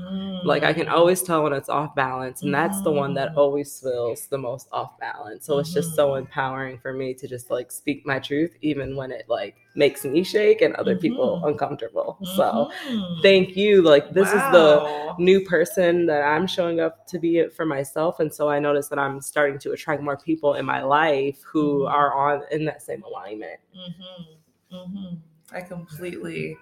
like 0.44 0.62
i 0.62 0.72
can 0.72 0.86
Mm. 0.86 0.92
always 0.92 1.22
tell 1.22 1.42
when 1.42 1.52
it's 1.52 1.68
off 1.68 1.94
balance 1.96 2.42
and 2.42 2.54
that's 2.54 2.80
the 2.82 2.90
one 2.92 3.12
that 3.14 3.32
Mhm. 3.32 3.36
always 3.38 3.80
feels 3.80 4.26
the 4.28 4.38
most 4.38 4.68
off 4.72 4.98
balance 5.00 5.44
so 5.46 5.58
it's 5.58 5.72
just 5.74 5.94
so 5.96 6.10
Mhm. 6.10 6.18
empowering 6.20 6.78
for 6.78 6.92
me 6.92 7.12
to 7.14 7.26
just 7.26 7.50
like 7.50 7.72
speak 7.72 8.06
my 8.06 8.18
truth 8.20 8.54
even 8.62 8.94
when 8.96 9.10
it 9.10 9.24
like 9.28 9.56
makes 9.74 10.04
me 10.04 10.22
shake 10.22 10.62
and 10.62 10.74
other 10.76 10.96
people 10.96 11.38
Mhm. 11.42 11.48
uncomfortable 11.48 12.18
so 12.36 12.70
Mhm. 12.88 13.22
thank 13.22 13.56
you 13.56 13.82
like 13.82 14.10
this 14.14 14.28
is 14.32 14.42
the 14.52 15.14
new 15.18 15.40
person 15.44 16.06
that 16.06 16.22
i'm 16.22 16.46
showing 16.46 16.78
up 16.80 17.06
to 17.08 17.18
be 17.18 17.38
it 17.38 17.52
for 17.52 17.64
myself 17.66 18.20
and 18.20 18.32
so 18.32 18.48
i 18.48 18.58
notice 18.58 18.88
that 18.88 18.98
i'm 18.98 19.20
starting 19.20 19.58
to 19.58 19.72
attract 19.72 20.02
more 20.02 20.16
people 20.16 20.54
in 20.54 20.64
my 20.64 20.82
life 20.82 21.42
who 21.42 21.80
Mhm. 21.82 21.90
are 21.92 22.12
on 22.14 22.42
in 22.52 22.64
that 22.64 22.80
same 22.82 23.02
alignment 23.02 23.58
Mm-hmm. 23.76 24.76
Mm-hmm. 24.76 25.14
I 25.52 25.60
completely, 25.62 26.56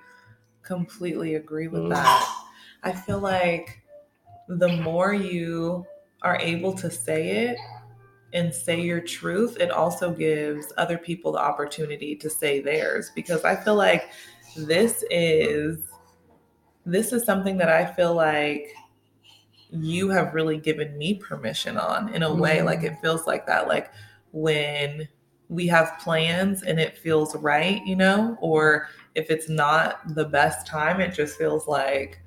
completely 0.69 1.35
agree 1.35 1.67
with 1.67 1.89
that. 1.89 2.45
I 2.85 2.93
feel 2.93 3.19
like 3.19 3.83
the 4.49 4.69
more 4.69 5.15
you 5.15 5.87
are 6.23 6.39
able 6.41 6.75
to 6.75 6.91
say 6.91 7.49
it 7.49 7.59
and 8.35 8.55
say 8.55 8.81
your 8.81 9.01
truth, 9.01 9.57
it 9.59 9.71
also 9.71 10.13
gives 10.13 10.73
other 10.77 10.99
people 10.99 11.33
the 11.33 11.41
opportunity 11.41 12.15
to 12.17 12.29
say 12.29 12.61
theirs. 12.61 13.11
Because 13.15 13.45
I 13.45 13.57
feel 13.57 13.75
like 13.75 14.11
this 14.57 15.03
is 15.11 15.79
this 16.85 17.13
is 17.13 17.25
something 17.25 17.57
that 17.59 17.71
I 17.71 17.87
feel 17.87 18.15
like 18.15 18.75
you 19.71 20.09
have 20.11 20.35
really 20.35 20.59
given 20.59 20.97
me 20.97 21.15
permission 21.15 21.77
on 21.79 22.15
in 22.15 22.23
a 22.23 22.35
way. 22.35 22.63
Like 22.63 22.81
mm-hmm. 22.81 22.95
it 22.95 23.01
feels 23.01 23.27
like 23.27 23.47
that. 23.47 23.69
Like 23.69 23.91
when 24.33 25.09
we 25.49 25.67
have 25.69 25.99
plans 26.01 26.63
and 26.63 26.79
it 26.79 26.99
feels 26.99 27.35
right, 27.37 27.85
you 27.87 27.97
know, 27.97 28.37
or 28.41 28.89
if 29.15 29.31
it's 29.31 29.49
not 29.49 30.15
the 30.15 30.25
best 30.25 30.67
time, 30.67 31.01
it 31.01 31.15
just 31.15 31.39
feels 31.39 31.67
like 31.67 32.21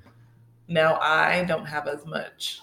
now 0.68 0.98
I 1.00 1.44
don't 1.44 1.66
have 1.66 1.88
as 1.88 2.04
much. 2.06 2.60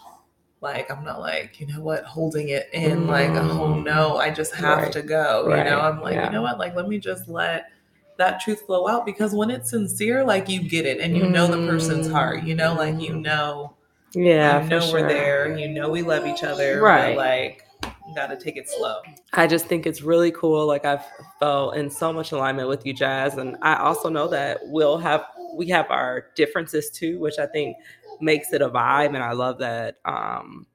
Like 0.61 0.91
I'm 0.91 1.05
not 1.05 1.21
like, 1.21 1.59
you 1.59 1.67
know 1.67 1.81
what, 1.81 2.03
holding 2.03 2.49
it 2.49 2.69
in 2.73 3.07
like, 3.07 3.31
oh 3.31 3.75
Mm. 3.79 3.85
no, 3.85 4.17
I 4.17 4.29
just 4.29 4.53
have 4.55 4.79
Right. 4.79 4.91
to 4.93 5.01
go. 5.01 5.55
You 5.55 5.63
know, 5.63 5.79
I'm 5.79 6.01
like, 6.01 6.15
Yeah. 6.15 6.25
you 6.25 6.31
know 6.31 6.41
what, 6.41 6.59
like 6.59 6.75
let 6.75 6.87
me 6.89 6.99
just 6.99 7.29
let 7.29 7.71
that 8.17 8.41
truth 8.41 8.61
flow 8.65 8.87
out 8.87 9.05
because 9.05 9.33
when 9.33 9.49
it's 9.49 9.69
sincere, 9.69 10.23
like 10.25 10.49
you 10.49 10.61
get 10.61 10.85
it 10.85 10.99
and 10.99 11.15
you 11.15 11.25
know 11.27 11.47
the 11.47 11.65
person's 11.65 12.09
heart, 12.11 12.43
you 12.43 12.55
know, 12.55 12.73
like 12.75 12.99
you 13.01 13.13
Mm. 13.13 13.21
know 13.23 13.73
yeah 14.15 14.63
you 14.63 14.69
know 14.69 14.79
sure. 14.79 15.01
we're 15.01 15.07
there, 15.07 15.57
you 15.57 15.69
know 15.69 15.89
we 15.89 16.01
love 16.01 16.25
each 16.27 16.43
other, 16.43 16.81
Right. 16.81 17.15
Like, 17.17 17.63
you 18.09 18.15
gotta 18.15 18.35
take 18.35 18.57
it 18.57 18.67
slow. 18.69 19.01
I 19.33 19.47
just 19.47 19.67
think 19.67 19.85
it's 19.85 20.01
really 20.01 20.31
cool. 20.31 20.65
Like 20.65 20.85
I've 20.85 21.05
felt 21.39 21.75
in 21.75 21.89
so 21.89 22.11
much 22.11 22.31
alignment 22.31 22.67
with 22.67 22.85
you, 22.85 22.93
Jasz, 22.93 23.37
and 23.37 23.55
I 23.61 23.75
also 23.75 24.09
know 24.09 24.27
that 24.29 24.59
we'll 24.63 24.97
have 24.97 25.25
we 25.55 25.67
have 25.69 25.89
our 25.89 26.27
differences 26.35 26.89
too, 26.89 27.19
which 27.19 27.39
I 27.39 27.45
think 27.47 27.77
makes 28.21 28.51
it 28.53 28.61
a 28.61 28.69
vibe, 28.69 29.07
and 29.15 29.17
I 29.17 29.31
love 29.33 29.57
that. 29.59 29.97
Um, 30.05 30.65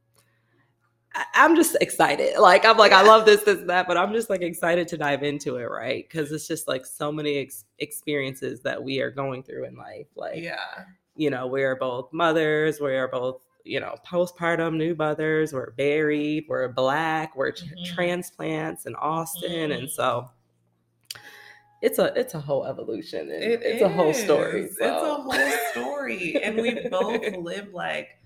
I- 1.15 1.25
I'm 1.35 1.55
just 1.55 1.77
excited. 1.81 2.39
Like 2.39 2.65
I'm 2.65 2.77
like 2.77 2.93
I 2.93 3.03
love 3.03 3.25
this, 3.27 3.43
this, 3.43 3.61
that, 3.67 3.87
but 3.87 3.97
I'm 3.97 4.13
just 4.13 4.31
like 4.31 4.43
excited 4.43 4.89
to 4.89 4.97
dive 4.97 5.23
into 5.23 5.57
it, 5.57 5.65
right? 5.65 6.05
Because 6.09 6.33
it's 6.33 6.49
just 6.49 6.67
like 6.69 6.85
so 6.87 7.13
many 7.13 7.39
ex- 7.39 7.65
experiences 7.79 8.61
that 8.63 8.83
we 8.83 9.01
are 9.01 9.11
going 9.11 9.43
through 9.43 9.65
in 9.67 9.77
life. 9.77 10.07
Like, 10.17 10.37
Yeah. 10.43 10.59
you 11.17 11.31
know, 11.31 11.47
we 11.47 11.63
are 11.63 11.77
both 11.77 12.13
mothers, 12.13 12.81
we 12.81 12.95
are 12.97 13.09
both, 13.09 13.43
you 13.65 13.81
know, 13.81 13.97
postpartum 14.07 14.77
new 14.77 14.95
mothers, 14.95 15.53
we're 15.53 15.71
buried, 15.73 16.45
we're 16.49 16.69
black, 16.69 17.35
we're 17.35 17.53
Mhm. 17.53 17.85
transplants 17.87 18.87
in 18.87 18.95
Austin, 18.97 19.71
Mhm. 19.71 19.79
and 19.79 19.91
so 19.91 20.29
it's 21.83 21.99
a 21.99 22.19
it's 22.19 22.35
a 22.35 22.41
whole 22.41 22.65
evolution. 22.67 23.31
And 23.31 23.43
It 23.43 23.63
it's 23.63 23.83
a 23.83 23.89
whole 23.89 24.15
story. 24.15 24.63
is. 24.65 24.73
It's 24.73 24.81
a 24.81 25.15
whole 25.15 25.31
story. 25.73 26.43
and 26.43 26.57
we 26.57 26.89
both 26.89 27.23
live 27.39 27.73
like 27.75 28.19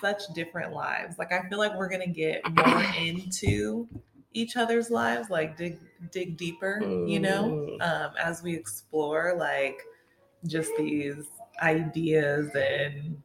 such 0.00 0.22
different 0.34 0.72
lives. 0.72 1.18
Like 1.18 1.32
I 1.32 1.48
feel 1.48 1.58
like 1.58 1.74
we're 1.76 1.88
gonna 1.88 2.06
get 2.06 2.42
more 2.66 2.82
into 2.98 3.88
each 4.34 4.56
other's 4.56 4.90
lives, 4.90 5.30
like 5.30 5.56
dig 5.56 5.78
dig 6.10 6.36
deeper, 6.36 6.80
you 7.06 7.20
know, 7.20 7.44
Mm. 7.78 7.82
um, 7.82 8.12
as 8.18 8.42
we 8.42 8.54
explore 8.54 9.34
like 9.36 9.78
just 10.46 10.70
these 10.78 11.26
ideas 11.62 12.50
and 12.54 13.22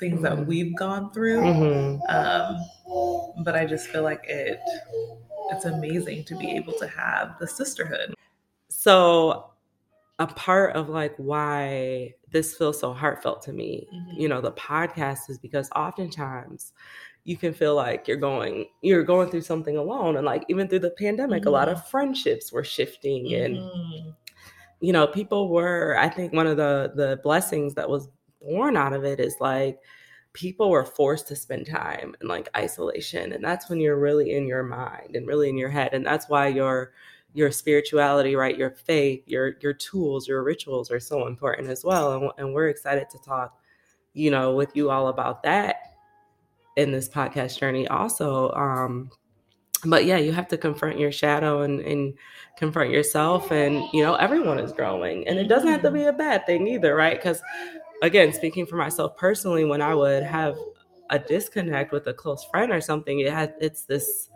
things 0.00 0.22
that 0.22 0.32
Mhm. 0.38 0.46
we've 0.46 0.74
gone 0.76 1.12
through. 1.12 1.40
Mhm. 1.42 2.00
Um, 2.12 3.44
but 3.44 3.54
I 3.54 3.64
just 3.66 3.86
feel 3.88 4.02
like 4.02 4.24
it 4.28 4.58
it's 5.52 5.64
amazing 5.64 6.22
to 6.24 6.36
be 6.36 6.52
able 6.52 6.72
to 6.74 6.86
have 6.86 7.36
the 7.40 7.46
sisterhood. 7.46 8.14
So 8.68 9.50
a 10.20 10.26
part 10.26 10.76
of 10.76 10.88
like 10.88 11.14
why 11.16 12.14
this 12.30 12.56
feels 12.56 12.78
so 12.78 12.92
heartfelt 12.92 13.42
to 13.42 13.52
me, 13.52 13.88
Mhm. 13.92 14.20
you 14.20 14.28
know, 14.28 14.40
the 14.40 14.52
podcast 14.52 15.28
is 15.28 15.38
because 15.38 15.68
oftentimes 15.74 16.72
you 17.24 17.36
can 17.36 17.52
feel 17.52 17.74
like 17.74 18.06
you're 18.08 18.16
going 18.16 18.66
you're 18.82 19.02
going 19.02 19.28
through 19.28 19.40
something 19.42 19.76
alone 19.76 20.16
and 20.16 20.24
like 20.24 20.44
even 20.48 20.68
through 20.68 20.78
the 20.78 20.90
pandemic 20.92 21.44
a 21.46 21.50
lot 21.50 21.68
of 21.68 21.86
friendships 21.88 22.50
were 22.50 22.64
shifting 22.64 23.34
and 23.34 23.56
Mhm. 23.56 24.16
you 24.80 24.90
know 24.92 25.06
people 25.06 25.50
were 25.50 25.96
i 25.98 26.08
think 26.08 26.32
one 26.32 26.46
of 26.46 26.56
the 26.56 26.92
the 26.94 27.20
blessings 27.22 27.74
that 27.74 27.90
was 27.90 28.08
born 28.40 28.76
out 28.76 28.92
of 28.92 29.04
it 29.04 29.20
is 29.20 29.36
like 29.40 29.80
people 30.32 30.70
were 30.70 30.84
forced 30.84 31.26
to 31.28 31.36
spend 31.36 31.66
time 31.66 32.14
in 32.20 32.28
like 32.28 32.48
isolation 32.56 33.32
and 33.32 33.42
that's 33.42 33.68
when 33.68 33.80
you're 33.80 33.98
really 33.98 34.32
in 34.32 34.46
your 34.46 34.62
mind 34.62 35.16
and 35.16 35.26
really 35.26 35.48
in 35.48 35.58
your 35.58 35.68
head 35.68 35.92
and 35.92 36.06
that's 36.06 36.28
why 36.28 36.46
your 36.46 36.92
your 37.32 37.50
spirituality 37.50 38.36
right 38.36 38.56
your 38.56 38.70
faith 38.70 39.22
your 39.26 39.54
your 39.60 39.72
tools 39.72 40.28
your 40.28 40.42
rituals 40.42 40.90
are 40.90 41.00
so 41.00 41.26
important 41.26 41.68
as 41.68 41.84
well 41.84 42.12
and, 42.12 42.30
and 42.38 42.54
we're 42.54 42.68
excited 42.68 43.08
to 43.10 43.18
talk 43.18 43.58
you 44.14 44.30
know 44.30 44.54
with 44.54 44.74
you 44.74 44.90
all 44.90 45.08
about 45.08 45.42
that 45.42 45.76
in 46.76 46.92
this 46.92 47.08
podcast 47.08 47.58
journey 47.58 47.86
also 47.88 48.50
um 48.52 49.10
but 49.84 50.04
yeah 50.04 50.16
you 50.16 50.32
have 50.32 50.48
to 50.48 50.56
confront 50.56 50.98
your 50.98 51.10
shadow 51.12 51.62
and 51.62 51.80
and 51.80 52.14
confront 52.56 52.90
yourself 52.90 53.50
and 53.50 53.82
you 53.92 54.02
know 54.02 54.14
everyone 54.16 54.58
is 54.58 54.72
growing 54.72 55.26
and 55.26 55.38
it 55.38 55.48
doesn't 55.48 55.68
have 55.68 55.82
to 55.82 55.90
be 55.90 56.04
a 56.04 56.12
bad 56.12 56.44
thing 56.46 56.66
either 56.66 56.94
right 56.94 57.16
because 57.16 57.42
again 58.02 58.32
speaking 58.32 58.66
for 58.66 58.76
myself 58.76 59.16
personally 59.16 59.64
when 59.64 59.82
i 59.82 59.94
would 59.94 60.22
have 60.22 60.56
a 61.10 61.18
disconnect 61.18 61.92
with 61.92 62.06
a 62.06 62.14
close 62.14 62.44
friend 62.50 62.72
or 62.72 62.80
something 62.80 63.20
it 63.20 63.32
has 63.32 63.50
it's 63.60 63.82
this 63.84 64.28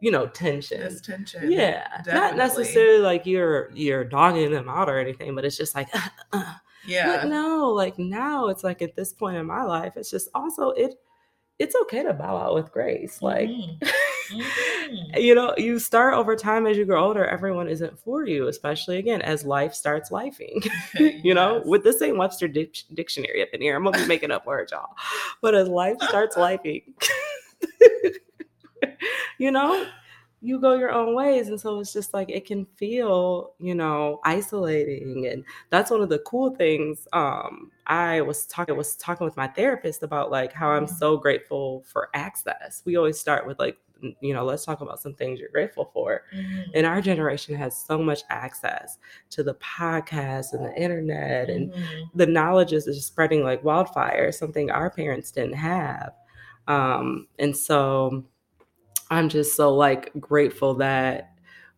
you 0.00 0.10
know 0.10 0.26
tension 0.28 0.80
This 0.80 1.00
tension. 1.00 1.50
yeah 1.50 2.02
not 2.06 2.36
necessarily 2.36 2.98
like 3.00 3.26
you're 3.26 3.70
you're 3.74 4.04
dogging 4.04 4.50
them 4.52 4.68
out 4.68 4.88
or 4.88 4.98
anything 4.98 5.34
but 5.34 5.44
it's 5.44 5.56
just 5.56 5.74
like 5.74 5.88
uh, 6.32 6.54
Yeah. 6.86 7.06
but 7.22 7.28
no 7.28 7.70
like 7.70 7.98
now 7.98 8.48
it's 8.48 8.64
like 8.64 8.82
at 8.82 8.96
this 8.96 9.12
point 9.12 9.36
in 9.36 9.46
my 9.46 9.62
life 9.64 9.94
it's 9.96 10.10
just 10.10 10.28
also 10.34 10.70
it 10.70 10.94
it's 11.58 11.76
okay 11.82 12.02
to 12.02 12.12
bow 12.14 12.36
out 12.36 12.54
with 12.54 12.72
grace 12.72 13.22
like 13.22 13.48
Mhm. 13.48 13.78
Mhm. 14.30 15.22
you 15.22 15.34
know, 15.34 15.54
you 15.56 15.78
start 15.78 16.14
over 16.14 16.36
time 16.36 16.66
as 16.66 16.76
you 16.76 16.84
grow 16.84 17.04
older, 17.04 17.24
everyone 17.24 17.68
isn't 17.68 17.98
for 17.98 18.26
you, 18.26 18.48
especially 18.48 18.98
again 18.98 19.22
as 19.22 19.44
life 19.44 19.74
starts 19.74 20.10
lifing. 20.10 20.66
you 21.24 21.34
know, 21.34 21.56
Yes. 21.58 21.66
with 21.66 21.84
the 21.84 21.92
same 21.92 22.16
Webster 22.18 22.48
dic- 22.48 22.84
dictionary 22.94 23.42
up 23.42 23.48
in 23.52 23.60
here. 23.60 23.76
I'm 23.76 23.84
gonna 23.84 23.98
be 23.98 24.06
making 24.06 24.30
up 24.30 24.46
words, 24.46 24.72
y'all. 24.72 24.94
But 25.42 25.54
as 25.54 25.68
life 25.68 25.96
starts 26.02 26.36
lifing, 26.36 26.82
you 29.38 29.50
know, 29.50 29.86
you 30.42 30.60
go 30.60 30.74
your 30.74 30.92
own 30.92 31.14
ways. 31.14 31.48
And 31.48 31.60
so 31.60 31.80
it's 31.80 31.92
just 31.92 32.14
like 32.14 32.30
it 32.30 32.46
can 32.46 32.66
feel, 32.76 33.54
you 33.58 33.74
know, 33.74 34.20
isolating. 34.24 35.26
And 35.26 35.44
that's 35.70 35.90
one 35.90 36.02
of 36.02 36.08
the 36.08 36.18
cool 36.20 36.54
things. 36.54 37.08
Um, 37.12 37.70
I 37.86 38.20
was 38.20 38.46
talking 38.46 38.76
was 38.76 38.96
talking 38.96 39.24
with 39.24 39.36
my 39.36 39.48
therapist 39.48 40.02
about 40.02 40.30
like 40.30 40.52
how 40.52 40.70
I'm 40.70 40.86
so 40.86 41.16
grateful 41.16 41.84
for 41.90 42.10
access. 42.14 42.82
We 42.84 42.96
always 42.96 43.18
start 43.18 43.46
with 43.46 43.58
like, 43.58 43.76
you 44.20 44.34
know, 44.34 44.44
let's 44.44 44.64
talk 44.64 44.80
about 44.80 45.00
some 45.00 45.14
things 45.14 45.40
you're 45.40 45.48
grateful 45.48 45.90
for. 45.92 46.22
Mhm. 46.34 46.64
And 46.74 46.86
our 46.86 47.00
generation 47.00 47.54
has 47.54 47.76
so 47.76 47.98
much 47.98 48.22
access 48.30 48.98
to 49.30 49.42
the 49.42 49.54
podcast 49.54 50.52
and 50.52 50.64
the 50.64 50.74
internet 50.74 51.48
and 51.48 51.72
Mhm. 51.72 52.10
the 52.14 52.26
knowledge 52.26 52.72
is 52.72 52.84
just 52.84 53.06
spreading 53.06 53.42
like 53.42 53.64
wildfire, 53.64 54.30
something 54.32 54.70
our 54.70 54.90
parents 54.90 55.30
didn't 55.30 55.54
have. 55.54 56.12
Um, 56.68 57.28
and 57.38 57.56
so 57.56 58.24
I'm 59.10 59.28
just 59.28 59.56
so 59.56 59.74
like 59.74 60.10
grateful 60.18 60.74
that 60.74 61.35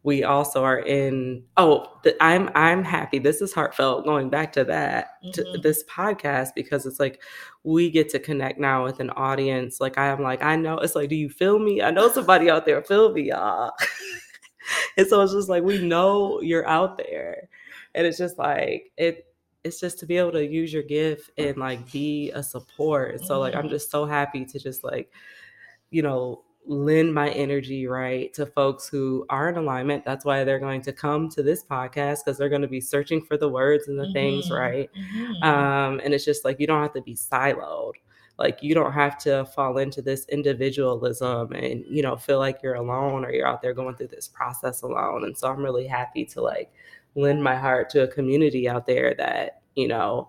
we 0.08 0.24
also 0.24 0.64
are 0.64 0.78
in 0.80 1.42
oh 1.58 1.86
th- 2.02 2.16
i'm 2.20 2.48
i'm 2.54 2.82
happy. 2.84 3.18
This 3.18 3.40
is 3.42 3.52
heartfelt 3.52 4.04
going 4.04 4.28
back 4.30 4.52
to 4.54 4.64
that 4.64 5.08
to 5.34 5.42
Mhm. 5.42 5.62
this 5.62 5.84
podcast 5.84 6.50
because 6.54 6.86
it's 6.86 6.98
like 7.00 7.22
we 7.64 7.90
get 7.90 8.08
to 8.10 8.18
connect 8.18 8.58
now 8.58 8.84
with 8.84 9.00
an 9.00 9.10
audience. 9.10 9.80
Like 9.80 9.98
i'm 9.98 10.22
like 10.22 10.42
i 10.42 10.56
know 10.56 10.78
it's 10.78 10.94
like 10.96 11.08
do 11.10 11.16
you 11.16 11.28
feel 11.28 11.58
me? 11.58 11.82
I 11.82 11.90
know 11.90 12.08
somebody 12.10 12.50
out 12.50 12.64
there 12.66 12.82
feel 12.82 13.12
me 13.12 13.22
y'all. 13.30 13.72
And 14.96 15.06
so 15.06 15.20
it's 15.22 15.32
just 15.32 15.48
like 15.48 15.62
we 15.62 15.78
know 15.78 16.40
you're 16.42 16.66
out 16.68 16.98
there. 16.98 17.48
And 17.94 18.06
it's 18.06 18.18
just 18.18 18.38
like 18.38 18.90
it 18.96 19.24
it's 19.64 19.80
just 19.80 19.98
to 20.00 20.06
be 20.06 20.16
able 20.18 20.32
to 20.32 20.46
use 20.46 20.72
your 20.72 20.82
gift 20.82 21.30
and 21.38 21.56
like 21.56 21.90
be 21.90 22.30
a 22.32 22.42
support. 22.42 23.24
So 23.24 23.40
like 23.40 23.54
i'm 23.54 23.66
Mhm. 23.66 23.70
just 23.70 23.90
so 23.90 24.04
happy 24.04 24.44
to 24.46 24.58
just 24.58 24.84
like 24.84 25.12
you 25.90 26.02
know 26.02 26.44
lend 26.68 27.14
my 27.14 27.30
energy 27.30 27.86
right 27.86 28.32
to 28.34 28.46
folks 28.46 28.88
who 28.88 29.24
are 29.30 29.48
in 29.48 29.56
alignment 29.56 30.04
that's 30.04 30.24
why 30.24 30.44
they're 30.44 30.58
going 30.58 30.82
to 30.82 30.92
come 30.92 31.28
to 31.30 31.42
this 31.42 31.64
podcast 31.64 32.18
because 32.24 32.38
they're 32.38 32.50
going 32.50 32.62
to 32.62 32.68
be 32.68 32.80
searching 32.80 33.22
for 33.22 33.36
the 33.38 33.48
words 33.48 33.88
and 33.88 33.98
the 33.98 34.12
things 34.12 34.50
Mhm. 34.50 34.58
right 34.58 34.90
Mhm. 34.94 35.42
um 35.44 36.00
and 36.04 36.14
it's 36.14 36.24
just 36.26 36.44
like 36.44 36.60
you 36.60 36.66
don't 36.66 36.82
have 36.82 36.92
to 36.94 37.02
be 37.02 37.14
siloed 37.16 37.94
like 38.38 38.62
you 38.62 38.74
don't 38.74 38.92
have 38.92 39.18
to 39.18 39.44
fall 39.46 39.78
into 39.78 40.02
this 40.02 40.26
individualism 40.28 41.52
and 41.52 41.84
you 41.88 42.02
know 42.02 42.16
feel 42.16 42.38
like 42.38 42.62
you're 42.62 42.74
alone 42.74 43.24
or 43.24 43.32
you're 43.32 43.46
out 43.46 43.62
there 43.62 43.72
going 43.74 43.94
through 43.96 44.08
this 44.08 44.28
process 44.28 44.82
alone 44.82 45.24
and 45.24 45.36
so 45.36 45.48
i'm 45.48 45.62
really 45.64 45.86
happy 45.86 46.24
to 46.24 46.40
like 46.42 46.70
lend 47.14 47.42
my 47.42 47.56
heart 47.56 47.88
to 47.90 48.02
a 48.02 48.08
community 48.08 48.68
out 48.68 48.86
there 48.86 49.14
that 49.14 49.62
you 49.74 49.88
know 49.88 50.28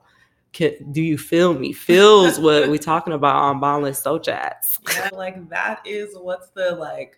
do 0.54 1.02
you 1.02 1.18
feel 1.18 1.54
me 1.54 1.72
feels 1.72 2.40
what 2.40 2.70
we're 2.70 2.78
talking 2.78 3.14
about 3.14 3.36
on 3.36 3.60
Boundless 3.60 4.00
Soul 4.00 4.20
Chats 4.20 4.80
yeah, 4.94 5.10
like 5.14 5.48
that 5.50 5.82
is 5.86 6.16
what's 6.20 6.50
the 6.50 6.72
like 6.72 7.18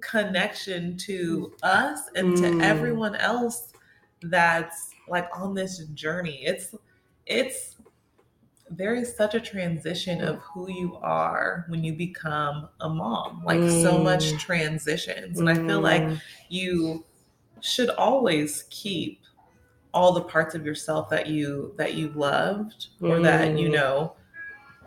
connection 0.00 0.96
to 0.98 1.52
us 1.62 2.00
and 2.14 2.34
Mm. 2.34 2.40
to 2.40 2.62
everyone 2.64 3.14
else 3.16 3.72
that's 4.22 4.90
like 5.08 5.28
on 5.34 5.54
this 5.54 5.78
journey. 5.94 6.42
It's 6.44 6.74
it's 7.26 7.76
there 8.68 8.94
is 8.94 9.16
such 9.16 9.34
a 9.34 9.40
transition 9.40 10.20
of 10.20 10.36
who 10.40 10.68
you 10.70 10.96
are 10.96 11.64
when 11.68 11.84
you 11.84 11.92
become 11.94 12.68
a 12.80 12.88
mom. 12.88 13.42
Like 13.44 13.62
so 13.70 13.96
much 13.98 14.24
Mm. 14.24 14.38
transitions. 14.40 15.38
And 15.38 15.48
I 15.48 15.54
feel 15.54 15.80
like 15.80 16.02
Mm. 16.02 16.20
you 16.48 17.04
should 17.60 17.90
always 17.90 18.64
keep 18.70 19.20
all 19.94 20.12
the 20.12 20.20
parts 20.22 20.54
of 20.54 20.64
yourself 20.66 21.08
that 21.10 21.26
you 21.26 21.72
that 21.76 21.94
you 21.94 22.08
loved 22.14 22.88
or 23.00 23.20
that 23.20 23.58
you 23.58 23.68
Mm. 23.68 23.72
know 23.74 24.12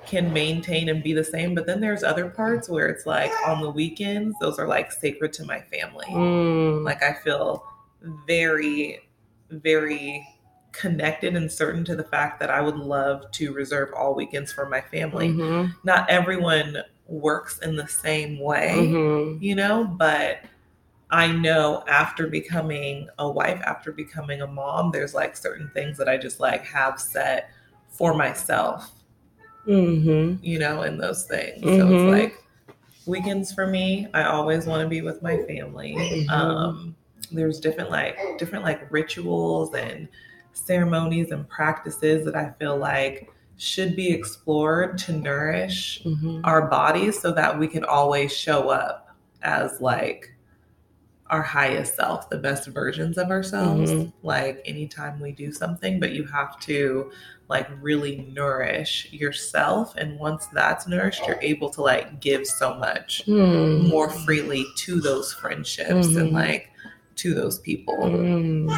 can 0.05 0.31
maintain 0.31 0.87
and 0.89 1.03
be 1.03 1.13
the 1.13 1.23
same 1.23 1.53
but 1.53 1.65
then 1.65 1.81
there's 1.81 2.03
other 2.03 2.29
parts 2.29 2.69
where 2.69 2.87
it's 2.87 3.05
like 3.05 3.31
on 3.45 3.61
the 3.61 3.69
weekends 3.69 4.35
those 4.39 4.57
are 4.57 4.67
like 4.67 4.91
sacred 4.91 5.33
to 5.33 5.43
my 5.45 5.59
family 5.61 6.05
Mm. 6.09 6.83
like 6.83 7.03
i 7.03 7.13
feel 7.13 7.63
very 8.25 9.01
very 9.49 10.25
connected 10.71 11.35
and 11.35 11.51
certain 11.51 11.83
to 11.83 11.95
the 11.95 12.03
fact 12.03 12.39
that 12.39 12.49
i 12.49 12.61
would 12.61 12.77
love 12.77 13.29
to 13.31 13.51
reserve 13.53 13.89
all 13.95 14.15
weekends 14.15 14.51
for 14.51 14.69
my 14.69 14.79
family 14.81 15.29
Mhm. 15.29 15.73
not 15.83 16.09
everyone 16.09 16.77
works 17.07 17.57
in 17.59 17.75
the 17.75 17.87
same 17.87 18.39
way 18.39 18.71
Mhm. 18.75 19.41
you 19.41 19.55
know, 19.55 19.83
but 19.83 20.37
I 21.11 21.31
know 21.31 21.83
after 21.87 22.27
becoming 22.27 23.07
a 23.17 23.29
wife, 23.29 23.61
after 23.65 23.91
becoming 23.91 24.41
a 24.41 24.47
mom, 24.47 24.91
there's 24.91 25.13
like 25.13 25.35
certain 25.35 25.69
things 25.73 25.97
that 25.97 26.07
I 26.07 26.17
just 26.17 26.39
like 26.39 26.63
have 26.65 26.99
set 26.99 27.49
for 27.89 28.13
myself, 28.13 28.91
Mhm. 29.67 30.37
you 30.41 30.59
know, 30.59 30.83
in 30.83 30.97
those 30.97 31.25
things. 31.25 31.61
So 31.61 31.67
Mhm. 31.87 31.93
it's 31.93 32.07
like 32.07 32.43
weekends 33.07 33.51
for 33.51 33.65
me, 33.65 34.07
I 34.13 34.23
always 34.23 34.67
want 34.67 34.83
to 34.83 34.87
be 34.87 35.01
with 35.01 35.21
my 35.23 35.37
family. 35.43 35.95
Mhm. 35.95 36.29
Um, 36.29 36.95
there's 37.31 37.59
different 37.59 37.89
like 37.89 38.17
different 38.37 38.63
like 38.63 38.91
rituals 38.91 39.73
and 39.73 40.07
ceremonies 40.53 41.31
and 41.31 41.47
practices 41.49 42.25
that 42.25 42.35
I 42.35 42.51
feel 42.59 42.77
like 42.77 43.31
should 43.57 43.95
be 43.95 44.09
explored 44.11 44.97
to 44.99 45.13
nourish 45.13 46.01
Mhm. 46.05 46.41
our 46.43 46.67
bodies 46.67 47.19
so 47.19 47.31
that 47.33 47.57
we 47.57 47.67
can 47.67 47.83
always 47.83 48.31
show 48.31 48.69
up 48.69 49.15
as 49.41 49.81
like 49.81 50.33
our 51.29 51.41
highest 51.43 51.95
self, 51.95 52.29
the 52.29 52.37
best 52.37 52.67
versions 52.67 53.17
of 53.17 53.29
ourselves. 53.29 53.91
Mhm. 53.91 54.11
Like 54.23 54.61
anytime 54.65 55.19
we 55.19 55.31
do 55.31 55.51
something, 55.51 55.99
but 55.99 56.11
you 56.11 56.25
have 56.25 56.59
to 56.61 57.11
like 57.49 57.67
really 57.81 58.27
nourish 58.33 59.07
yourself. 59.11 59.95
And 59.95 60.19
once 60.19 60.47
that's 60.47 60.87
nourished, 60.87 61.25
you're 61.27 61.39
able 61.41 61.69
to 61.71 61.81
like 61.81 62.19
give 62.19 62.45
so 62.47 62.73
much 62.75 63.23
Hmm. 63.25 63.87
more 63.87 64.09
freely 64.09 64.65
to 64.77 64.99
those 64.99 65.33
friendships 65.33 66.07
and 66.07 66.31
Mhm. 66.31 66.33
like 66.33 66.71
to 67.17 67.33
those 67.33 67.59
people. 67.59 67.97
Mm. 67.97 68.71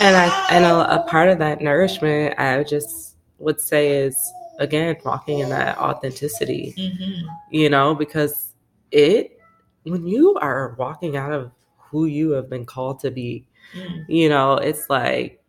And 0.00 0.16
I 0.16 0.46
and 0.50 0.64
a, 0.64 1.00
a 1.00 1.04
part 1.06 1.28
of 1.28 1.38
that 1.38 1.60
nourishment, 1.60 2.38
I 2.38 2.62
just 2.64 3.16
would 3.38 3.60
say 3.60 3.96
is 3.96 4.16
again 4.58 4.96
walking 5.04 5.38
in 5.38 5.48
that 5.50 5.78
authenticity. 5.78 6.74
Mhm. 6.76 7.22
You 7.50 7.70
know, 7.70 7.94
because 7.94 8.52
it 8.90 9.38
when 9.84 10.06
you 10.06 10.34
are 10.42 10.74
walking 10.78 11.16
out 11.16 11.32
of 11.32 11.50
who 11.90 12.06
you 12.06 12.30
have 12.30 12.48
been 12.48 12.64
called 12.66 13.00
to 13.00 13.10
be, 13.10 13.46
Mm. 13.74 14.04
you 14.08 14.28
know, 14.28 14.54
it's 14.54 14.88
like 14.90 15.42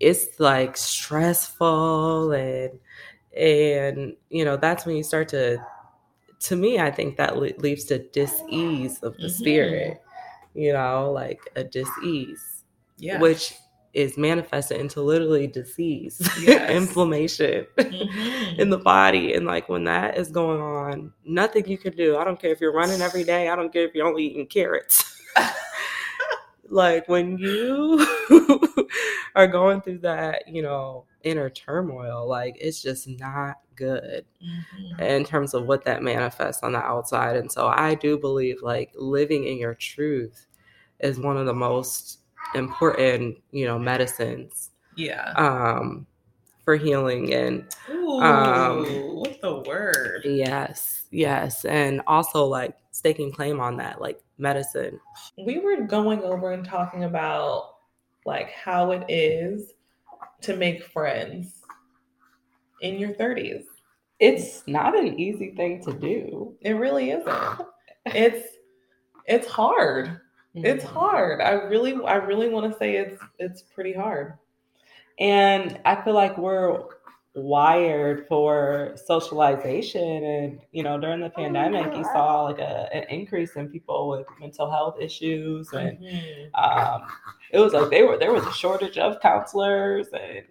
it's 0.00 0.40
like 0.40 0.76
stressful 0.76 2.32
and 2.32 2.70
and 3.36 4.16
you 4.30 4.44
know 4.44 4.56
that's 4.56 4.84
when 4.84 4.96
you 4.96 5.02
start 5.02 5.28
to 5.28 5.58
to 6.40 6.56
me 6.56 6.78
i 6.80 6.90
think 6.90 7.16
that 7.16 7.36
le- 7.36 7.52
leads 7.58 7.84
to 7.84 7.98
dis-ease 8.10 8.98
of 9.02 9.16
the 9.18 9.26
Mhm. 9.28 9.30
spirit 9.30 10.02
you 10.54 10.72
know 10.72 11.10
like 11.12 11.40
a 11.56 11.64
dis-ease 11.64 12.64
Yeah. 12.98 13.20
which 13.20 13.54
is 13.94 14.18
manifested 14.18 14.80
into 14.80 15.00
literally 15.02 15.46
disease 15.46 16.18
Yes. 16.42 16.70
inflammation 16.70 17.66
Mhm. 17.78 18.58
in 18.58 18.70
the 18.70 18.78
body 18.78 19.34
and 19.34 19.46
like 19.46 19.68
when 19.68 19.84
that 19.84 20.18
is 20.18 20.30
going 20.30 20.60
on 20.60 21.12
nothing 21.24 21.68
you 21.68 21.78
can 21.78 21.94
do 21.96 22.16
i 22.16 22.24
don't 22.24 22.40
care 22.40 22.50
if 22.52 22.60
you're 22.60 22.72
running 22.74 23.00
every 23.02 23.24
day 23.24 23.48
i 23.48 23.56
don't 23.56 23.72
care 23.72 23.84
if 23.86 23.94
you're 23.94 24.06
only 24.06 24.24
eating 24.24 24.46
carrots 24.46 25.11
like 26.68 27.08
when 27.08 27.36
you 27.38 28.04
are 29.34 29.46
going 29.46 29.80
through 29.80 29.98
that 29.98 30.46
you 30.48 30.62
know 30.62 31.04
inner 31.22 31.50
turmoil 31.50 32.26
like 32.28 32.56
it's 32.60 32.82
just 32.82 33.08
not 33.08 33.56
good 33.74 34.24
Mhm. 34.42 35.00
in 35.00 35.24
terms 35.24 35.54
of 35.54 35.66
what 35.66 35.84
that 35.84 36.02
manifests 36.02 36.62
on 36.62 36.72
the 36.72 36.78
outside 36.78 37.36
and 37.36 37.50
so 37.50 37.68
i 37.68 37.94
do 37.94 38.18
believe 38.18 38.56
like 38.62 38.90
living 38.96 39.44
in 39.46 39.56
your 39.58 39.74
truth 39.74 40.46
is 41.00 41.18
one 41.18 41.36
of 41.36 41.46
the 41.46 41.54
most 41.54 42.18
important 42.54 43.38
you 43.52 43.64
know 43.66 43.78
medicines 43.78 44.70
Yeah. 44.96 45.32
um 45.36 46.06
for 46.64 46.76
healing 46.76 47.32
and 47.34 47.64
Ooh, 47.90 48.20
um, 48.20 48.84
what's 49.16 49.38
the 49.38 49.58
word? 49.66 50.22
yes 50.24 51.04
yes 51.10 51.64
and 51.64 52.02
also 52.06 52.44
like 52.44 52.76
staking 52.92 53.32
claim 53.32 53.60
on 53.60 53.76
that 53.76 54.00
like 54.00 54.22
medicine 54.38 55.00
We 55.44 55.58
were 55.58 55.82
going 55.82 56.22
over 56.22 56.52
and 56.52 56.64
talking 56.64 57.04
about 57.04 57.74
like 58.24 58.50
how 58.52 58.92
it 58.92 59.04
is 59.08 59.72
to 60.42 60.56
make 60.56 60.84
friends 60.84 61.62
in 62.80 62.98
your 62.98 63.10
30s. 63.14 63.64
it's 64.20 64.62
not 64.66 64.96
an 64.98 65.18
easy 65.18 65.52
thing 65.56 65.82
to 65.84 65.92
do 65.92 66.54
It 66.60 66.72
really 66.72 67.10
isn't. 67.10 67.66
It's 68.06 68.46
it's 69.26 69.46
hard. 69.46 70.20
It's 70.56 70.84
Mm-hmm. 70.84 70.94
hard. 70.94 71.40
I 71.40 71.52
really 71.52 71.94
I 72.04 72.16
really 72.16 72.48
want 72.48 72.70
to 72.72 72.78
say 72.78 72.96
it's 72.96 73.20
it's 73.38 73.62
pretty 73.62 73.92
hard. 73.92 74.34
And 75.18 75.80
I 75.84 76.02
feel 76.02 76.14
like 76.14 76.36
we're 76.38 76.84
wired 77.34 78.26
for 78.28 78.92
socialization. 78.96 80.24
And, 80.24 80.60
you 80.72 80.82
know, 80.82 80.98
during 81.00 81.20
the 81.20 81.30
pandemic, 81.30 81.94
you 81.96 82.04
saw 82.04 82.42
like 82.44 82.58
a, 82.58 82.88
an 82.94 83.04
increase 83.08 83.56
in 83.56 83.68
people 83.68 84.08
with 84.08 84.26
mental 84.40 84.70
health 84.70 84.96
issues. 85.00 85.72
And 85.72 85.98
Mhm. 85.98 86.50
um, 86.54 87.06
it 87.50 87.58
was 87.58 87.72
like 87.72 87.90
they 87.90 88.02
were, 88.02 88.18
there 88.18 88.32
was 88.32 88.46
a 88.46 88.52
shortage 88.52 88.98
of 88.98 89.20
counselors. 89.20 90.08
And 90.12 90.44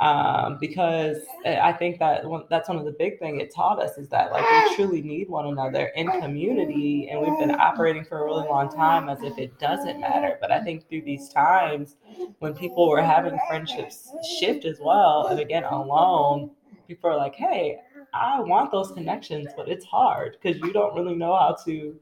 um, 0.00 0.58
because 0.60 1.18
I 1.46 1.72
think 1.72 2.00
that 2.00 2.24
one, 2.24 2.44
that's 2.50 2.68
one 2.68 2.78
of 2.78 2.84
the 2.84 2.94
big 2.98 3.18
thing 3.20 3.40
it 3.40 3.54
taught 3.54 3.80
us 3.80 3.96
is 3.96 4.08
that 4.08 4.32
like 4.32 4.42
we 4.42 4.74
truly 4.74 5.02
need 5.02 5.28
one 5.28 5.46
another 5.46 5.92
in 5.94 6.08
community. 6.20 7.08
And 7.10 7.20
we've 7.20 7.38
been 7.38 7.54
operating 7.54 8.04
for 8.04 8.18
a 8.18 8.24
really 8.24 8.46
long 8.48 8.68
time 8.74 9.08
as 9.08 9.22
if 9.22 9.38
it 9.38 9.58
doesn't 9.60 10.00
matter. 10.00 10.36
But 10.40 10.50
I 10.50 10.60
think 10.62 10.88
through 10.88 11.02
these 11.02 11.28
times, 11.28 11.96
when 12.40 12.54
people 12.54 12.88
were 12.88 13.02
having 13.02 13.38
friendships 13.48 14.10
shift 14.38 14.64
as 14.64 14.78
well 14.80 15.28
and 15.28 15.40
again 15.40 15.64
alone 15.64 16.50
people 16.86 17.10
are 17.10 17.16
like 17.16 17.34
hey 17.34 17.78
i 18.12 18.40
want 18.40 18.70
those 18.70 18.90
connections 18.92 19.48
but 19.56 19.68
it's 19.68 19.84
hard 19.84 20.36
because 20.40 20.60
you 20.60 20.72
don't 20.72 20.94
really 20.94 21.14
know 21.14 21.34
how 21.34 21.56
to 21.64 21.98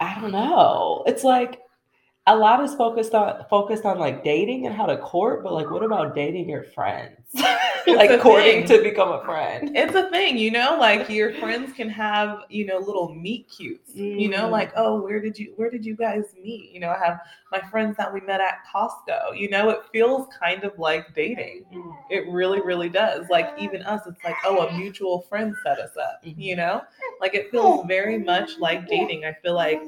i 0.00 0.18
don't 0.20 0.32
know 0.32 1.02
it's 1.06 1.24
like 1.24 1.60
a 2.28 2.36
lot 2.36 2.62
is 2.62 2.74
focused 2.76 3.14
on 3.14 3.44
focused 3.50 3.84
on 3.84 3.98
like 3.98 4.22
dating 4.22 4.66
and 4.66 4.74
how 4.76 4.86
to 4.86 4.96
court 4.98 5.42
but 5.42 5.52
like 5.52 5.68
what 5.70 5.82
about 5.82 6.14
dating 6.14 6.48
your 6.48 6.62
friends 6.62 7.18
like 7.86 8.20
courting 8.20 8.64
thing. 8.64 8.78
to 8.78 8.82
become 8.82 9.10
a 9.10 9.24
friend 9.24 9.72
It's 9.74 9.94
a 9.96 10.08
thing, 10.10 10.36
you 10.38 10.50
know, 10.50 10.76
like 10.78 11.08
your 11.08 11.32
friends 11.34 11.72
can 11.72 11.88
have, 11.88 12.40
you 12.48 12.66
know, 12.66 12.78
little 12.78 13.12
meet 13.14 13.48
cutes. 13.48 13.90
You 13.94 14.28
know, 14.28 14.44
Mm. 14.46 14.50
like, 14.50 14.72
oh, 14.76 15.00
where 15.00 15.18
did 15.20 15.38
you 15.38 15.54
where 15.56 15.70
did 15.70 15.84
you 15.84 15.96
guys 15.96 16.24
meet? 16.40 16.70
You 16.72 16.80
know, 16.80 16.90
I 16.90 16.98
have 17.04 17.18
my 17.50 17.60
friends 17.70 17.96
that 17.96 18.12
we 18.12 18.20
met 18.20 18.40
at 18.40 18.58
Costco. 18.72 19.36
You 19.36 19.48
know, 19.50 19.70
it 19.70 19.80
feels 19.92 20.28
kind 20.38 20.62
of 20.62 20.78
like 20.78 21.14
dating. 21.14 21.64
It 22.10 22.28
really, 22.28 22.60
really 22.60 22.90
does. 22.90 23.26
Like 23.30 23.48
even 23.58 23.82
us, 23.82 24.02
it's 24.06 24.22
like, 24.22 24.36
oh, 24.44 24.66
a 24.68 24.72
mutual 24.76 25.22
friend 25.22 25.54
set 25.64 25.78
us 25.78 25.96
up, 25.96 26.20
you 26.22 26.54
know? 26.54 26.82
Like 27.20 27.34
it 27.34 27.50
feels 27.50 27.86
very 27.86 28.18
much 28.18 28.58
like 28.58 28.86
dating. 28.86 29.24
I 29.24 29.32
feel 29.42 29.54
like 29.54 29.80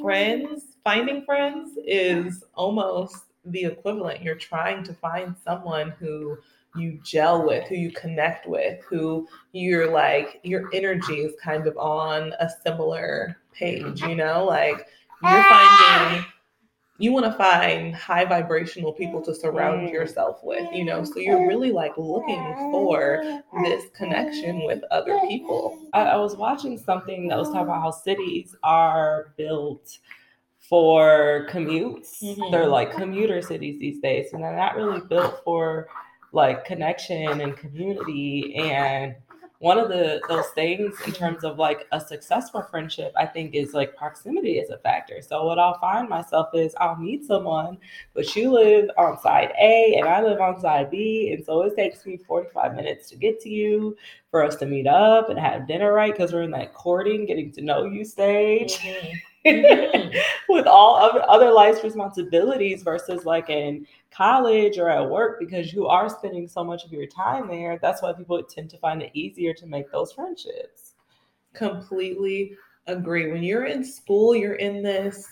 friends, 0.00 0.64
finding 0.84 1.24
friends 1.24 1.78
is 1.84 2.44
almost 2.54 3.24
the 3.44 3.64
equivalent. 3.64 4.22
You're 4.22 4.34
trying 4.34 4.82
to 4.84 4.94
find 4.94 5.34
someone 5.44 5.90
who 5.98 6.38
you 6.76 7.00
gel 7.02 7.46
with, 7.46 7.66
who 7.68 7.74
you 7.74 7.90
connect 7.92 8.46
with, 8.46 8.82
who 8.84 9.26
you're 9.52 9.90
like, 9.90 10.40
your 10.42 10.68
energy 10.72 11.20
is 11.20 11.34
kind 11.42 11.66
of 11.66 11.76
on 11.76 12.32
a 12.40 12.48
similar 12.64 13.36
page, 13.52 14.02
you 14.02 14.14
know? 14.14 14.44
Like 14.44 14.86
you're 15.22 15.44
finding, 15.44 16.24
you 17.00 17.12
want 17.12 17.24
to 17.24 17.32
find 17.32 17.94
high 17.94 18.24
vibrational 18.24 18.92
people 18.92 19.22
to 19.22 19.34
surround 19.34 19.88
Mm. 19.88 19.92
yourself 19.92 20.40
with, 20.42 20.66
you 20.72 20.84
know? 20.84 21.04
So 21.04 21.20
you're 21.20 21.46
really 21.46 21.70
like 21.70 21.96
looking 21.96 22.42
for 22.72 23.22
this 23.62 23.84
connection 23.94 24.64
with 24.64 24.82
other 24.90 25.18
people. 25.28 25.78
I, 25.92 26.02
I 26.02 26.16
was 26.16 26.36
watching 26.36 26.76
something 26.76 27.28
that 27.28 27.38
was 27.38 27.48
talking 27.48 27.62
about 27.62 27.82
how 27.82 27.92
cities 27.92 28.56
are 28.64 29.32
built 29.36 29.98
for 30.58 31.46
commutes. 31.50 32.20
Mhm. 32.22 32.50
They're 32.50 32.66
like 32.66 32.92
commuter 32.92 33.40
cities 33.42 33.78
these 33.78 34.00
days, 34.00 34.32
and 34.32 34.42
they're 34.42 34.56
not 34.56 34.74
really 34.76 35.00
built 35.00 35.40
for 35.44 35.86
like 36.32 36.64
connection 36.64 37.40
and 37.40 37.56
community. 37.56 38.54
And 38.56 39.14
one 39.60 39.78
of 39.78 39.88
the 39.88 40.20
those 40.28 40.46
things 40.48 40.94
in 41.06 41.12
terms 41.12 41.42
of 41.42 41.58
like 41.58 41.86
a 41.90 42.00
successful 42.00 42.62
friendship, 42.62 43.12
I 43.16 43.26
think 43.26 43.54
is 43.54 43.74
like 43.74 43.96
proximity 43.96 44.58
is 44.58 44.70
a 44.70 44.78
factor. 44.78 45.20
So 45.20 45.44
what 45.46 45.58
I'll 45.58 45.80
find 45.80 46.08
myself 46.08 46.50
is 46.54 46.74
I'll 46.78 46.96
meet 46.96 47.24
someone, 47.24 47.78
but 48.14 48.36
you 48.36 48.52
live 48.52 48.88
on 48.96 49.20
side 49.20 49.52
A 49.60 49.96
and 49.98 50.08
I 50.08 50.22
live 50.22 50.40
on 50.40 50.60
side 50.60 50.90
B, 50.90 51.32
and 51.32 51.44
so 51.44 51.62
it 51.62 51.74
takes 51.74 52.06
me 52.06 52.18
45 52.18 52.76
minutes 52.76 53.08
to 53.10 53.16
get 53.16 53.40
to 53.40 53.48
you 53.48 53.96
for 54.30 54.44
us 54.44 54.56
to 54.56 54.66
meet 54.66 54.86
up 54.86 55.28
and 55.28 55.38
have 55.38 55.66
dinner 55.66 55.92
right? 55.92 56.12
Because 56.12 56.32
we're 56.32 56.42
in 56.42 56.50
that 56.52 56.74
courting, 56.74 57.26
getting 57.26 57.50
to 57.52 57.62
know 57.62 57.84
you 57.84 58.04
stage 58.04 58.76
mm-hmm. 58.78 59.12
Mhm. 59.46 60.14
with 60.48 60.66
all 60.66 60.96
other 60.96 61.22
other 61.28 61.52
life's 61.52 61.82
responsibilities 61.84 62.82
versus 62.82 63.24
like 63.24 63.48
in 63.50 63.86
college 64.10 64.78
or 64.78 64.88
at 64.90 65.08
work 65.08 65.38
because 65.38 65.72
you 65.72 65.86
are 65.86 66.08
spending 66.10 66.48
so 66.48 66.64
much 66.64 66.84
of 66.84 66.92
your 66.92 67.06
time 67.06 67.48
there. 67.48 67.78
That's 67.80 68.02
why 68.02 68.12
people 68.12 68.42
tend 68.42 68.68
to 68.70 68.78
find 68.78 69.02
it 69.02 69.10
easier 69.14 69.54
to 69.54 69.66
make 69.66 69.90
those 69.92 70.12
friendships. 70.12 70.94
completely 71.54 72.56
agree. 72.86 73.32
When 73.32 73.42
you're 73.42 73.66
in 73.66 73.84
school, 73.84 74.34
you're 74.36 74.54
in 74.56 74.82
this 74.82 75.26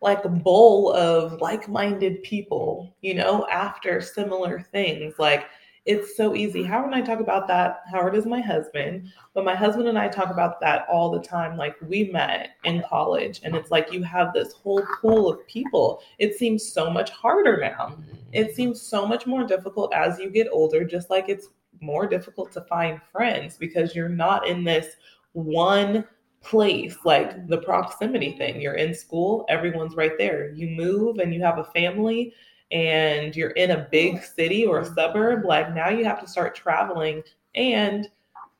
like 0.00 0.22
bowl 0.44 0.92
of 0.94 1.40
like-minded 1.40 2.22
people, 2.22 2.94
you 3.02 3.14
know, 3.14 3.46
after 3.48 4.00
similar 4.00 4.60
things. 4.72 5.14
Like 5.18 5.46
it's 5.88 6.18
so 6.18 6.36
easy. 6.36 6.62
Howard 6.62 6.92
and 6.92 6.94
I 6.94 7.00
talk 7.00 7.18
about 7.18 7.48
that. 7.48 7.80
Howard 7.90 8.14
is 8.14 8.26
my 8.26 8.42
husband, 8.42 9.10
but 9.32 9.42
my 9.42 9.54
husband 9.54 9.88
and 9.88 9.98
I 9.98 10.06
talk 10.06 10.28
about 10.30 10.60
that 10.60 10.86
all 10.86 11.10
the 11.10 11.26
time. 11.26 11.56
Like 11.56 11.76
we 11.80 12.10
met 12.12 12.50
in 12.64 12.82
college, 12.86 13.40
and 13.42 13.56
it's 13.56 13.70
like 13.70 13.90
you 13.90 14.02
have 14.02 14.34
this 14.34 14.52
whole 14.52 14.84
pool 15.00 15.30
of 15.30 15.46
people. 15.46 16.02
It 16.18 16.36
seems 16.36 16.70
so 16.70 16.90
much 16.90 17.08
harder 17.08 17.56
now. 17.56 17.96
It 18.32 18.48
mm-hmm. 18.48 18.54
seems 18.54 18.82
so 18.82 19.06
much 19.06 19.26
more 19.26 19.44
difficult 19.44 19.94
as 19.94 20.18
you 20.18 20.28
get 20.28 20.48
older, 20.52 20.84
just 20.84 21.08
like 21.08 21.30
it's 21.30 21.48
more 21.80 22.06
difficult 22.06 22.52
to 22.52 22.60
find 22.62 23.00
friends 23.10 23.56
because 23.56 23.94
you're 23.94 24.10
not 24.10 24.46
in 24.46 24.64
this 24.64 24.88
one 25.32 26.04
place 26.42 26.96
like 27.06 27.48
the 27.48 27.62
proximity 27.62 28.36
thing. 28.36 28.60
You're 28.60 28.74
in 28.74 28.94
school, 28.94 29.46
everyone's 29.48 29.96
right 29.96 30.18
there. 30.18 30.52
You 30.52 30.68
move 30.68 31.18
and 31.18 31.32
you 31.32 31.42
have 31.42 31.58
a 31.58 31.64
family 31.64 32.34
and 32.70 33.34
you're 33.34 33.50
in 33.50 33.70
a 33.72 33.88
big 33.90 34.22
city 34.22 34.66
or 34.66 34.80
a 34.80 34.94
suburb, 34.94 35.44
like 35.44 35.74
now 35.74 35.88
you 35.88 36.04
have 36.04 36.20
to 36.20 36.28
start 36.28 36.54
traveling 36.54 37.22
and 37.54 38.08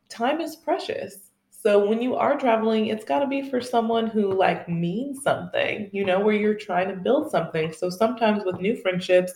time 0.09 0.41
is 0.41 0.57
precious. 0.57 1.31
So 1.51 1.87
when 1.87 2.01
you 2.01 2.15
are 2.15 2.39
traveling, 2.39 2.87
it's 2.87 3.05
got 3.05 3.19
to 3.19 3.27
be 3.27 3.51
for 3.51 3.61
someone 3.61 4.07
who 4.07 4.33
like 4.33 4.69
means 4.69 5.23
something, 5.23 5.91
you 5.93 6.05
know, 6.05 6.21
where 6.21 6.35
you're 6.35 6.55
trying 6.55 6.89
to 6.89 6.95
build 6.95 7.31
something. 7.31 7.73
So 7.73 7.91
sometimes 7.91 8.45
with 8.45 8.61
new 8.61 8.77
friendships, 8.77 9.33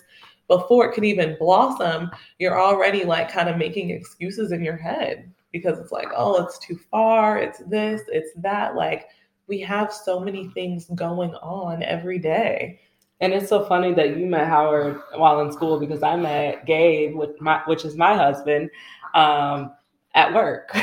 before 0.48 0.86
it 0.86 0.94
can 0.94 1.04
even 1.04 1.36
blossom, 1.38 2.10
you're 2.38 2.60
already 2.60 3.04
like 3.04 3.30
kind 3.30 3.48
of 3.48 3.56
making 3.56 3.90
excuses 3.90 4.52
in 4.52 4.62
your 4.62 4.76
head 4.76 5.32
because 5.50 5.78
it's 5.78 5.92
like, 5.92 6.08
oh, 6.16 6.44
it's 6.44 6.58
too 6.58 6.78
far, 6.90 7.38
it's 7.38 7.58
this, 7.66 8.02
it's 8.08 8.30
that. 8.36 8.76
Like 8.76 9.08
we 9.48 9.60
have 9.60 9.92
so 9.92 10.20
many 10.20 10.48
things 10.48 10.86
going 10.94 11.34
on 11.36 11.82
every 11.82 12.18
day. 12.18 12.80
And 13.22 13.32
it's 13.32 13.48
so 13.48 13.64
funny 13.64 13.94
that 13.94 14.18
you 14.18 14.26
met 14.26 14.48
Howard 14.48 15.00
while 15.14 15.40
in 15.42 15.52
school 15.52 15.78
because 15.78 16.02
I 16.02 16.16
met 16.16 16.66
Gabe, 16.66 17.14
with 17.14 17.40
my, 17.40 17.62
which 17.66 17.84
is 17.84 17.96
my 17.96 18.16
husband, 18.16 18.68
um, 19.14 19.70
at 20.16 20.34
work. 20.34 20.76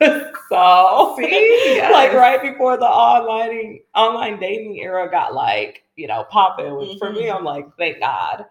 so, 0.48 1.14
See? 1.18 1.60
Yes. 1.74 1.92
like 1.92 2.12
right 2.14 2.40
before 2.40 2.78
the 2.78 2.86
online 2.86 3.80
online 3.94 4.40
dating 4.40 4.78
era 4.78 5.10
got 5.10 5.34
like 5.34 5.82
you 5.96 6.06
know 6.06 6.24
popping, 6.30 6.74
which 6.76 6.90
mm-hmm. 6.90 6.98
for 6.98 7.12
me, 7.12 7.24
mm-hmm. 7.24 7.36
I'm 7.36 7.44
like, 7.44 7.66
thank 7.76 8.00
God. 8.00 8.46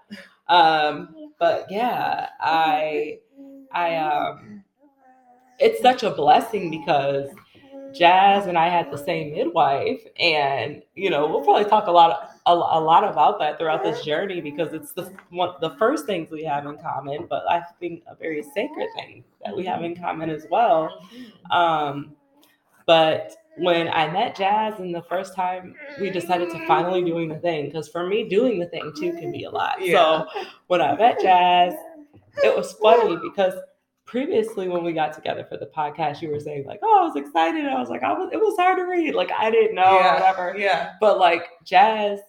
Um, 0.48 1.32
but 1.40 1.66
yeah, 1.72 2.28
I 2.40 3.18
I 3.72 3.96
um, 3.96 4.64
it's 5.58 5.82
such 5.82 6.04
a 6.04 6.12
blessing 6.12 6.70
because 6.70 7.30
Jasz 7.94 8.48
and 8.48 8.58
I 8.58 8.70
had 8.70 8.92
the 8.92 8.98
same 8.98 9.34
midwife, 9.34 10.02
and 10.20 10.84
you 10.94 11.10
know 11.10 11.28
we'll 11.28 11.44
probably 11.44 11.68
talk 11.68 11.88
a 11.88 11.92
lot 11.92 12.33
a, 12.46 12.52
a 12.52 12.80
lot 12.80 13.04
about 13.04 13.40
that 13.40 13.58
throughout 13.58 13.84
this 13.84 14.04
journey 14.04 14.42
because 14.42 14.74
it's 14.74 14.92
the 14.92 15.14
one 15.30 15.54
the 15.62 15.72
first 15.78 16.06
things 16.06 16.30
we 16.30 16.44
have 16.44 16.66
in 16.66 16.78
common, 16.78 17.28
but 17.30 17.44
I 17.50 17.62
think 17.80 18.04
a 18.08 18.16
very 18.16 18.44
sacred 18.44 18.90
thing 18.96 19.24
that 19.46 19.56
we 19.56 19.66
have 19.66 19.84
in 19.84 19.96
common 19.96 20.30
as 20.30 20.46
well. 20.50 20.90
Um, 21.52 22.16
but 22.86 23.34
when 23.58 23.88
I 23.88 24.12
met 24.12 24.36
Jasz 24.36 24.80
and 24.80 24.94
the 24.94 25.04
first 25.04 25.36
time 25.36 25.76
we 26.00 26.10
decided 26.10 26.50
to 26.52 26.68
finally 26.68 27.04
doing 27.04 27.30
the 27.30 27.38
thing, 27.38 27.68
because 27.68 27.88
for 27.88 28.08
me 28.08 28.28
doing 28.28 28.60
the 28.60 28.66
thing 28.66 28.92
too 28.98 29.14
can 29.14 29.32
be 29.32 29.44
a 29.44 29.50
lot. 29.50 29.76
Yeah. 29.80 30.26
So 30.34 30.46
when 30.68 30.82
I 30.82 30.96
met 30.96 31.20
Jasz, 31.20 31.76
it 32.44 32.56
was 32.56 32.74
funny 32.74 33.18
because 33.24 33.54
previously 34.06 34.68
when 34.68 34.84
we 34.84 34.92
got 34.92 35.14
together 35.14 35.46
for 35.48 35.58
the 35.58 35.68
podcast, 35.68 36.22
you 36.22 36.30
were 36.30 36.40
saying 36.40 36.66
like, 36.66 36.80
"Oh, 36.84 37.02
I 37.02 37.08
was 37.08 37.16
excited." 37.16 37.66
I 37.66 37.80
was 37.80 37.90
like, 37.90 38.04
"I 38.04 38.12
was." 38.12 38.30
It 38.34 38.38
was 38.38 38.58
hard 38.58 38.78
to 38.78 38.84
read. 38.84 39.14
Like 39.16 39.32
I 39.32 39.50
didn't 39.50 39.76
know 39.76 40.00
yeah, 40.00 40.14
whatever. 40.16 40.56
Yeah. 40.58 40.94
But 41.00 41.20
like 41.20 41.44
Jasz, 41.66 42.20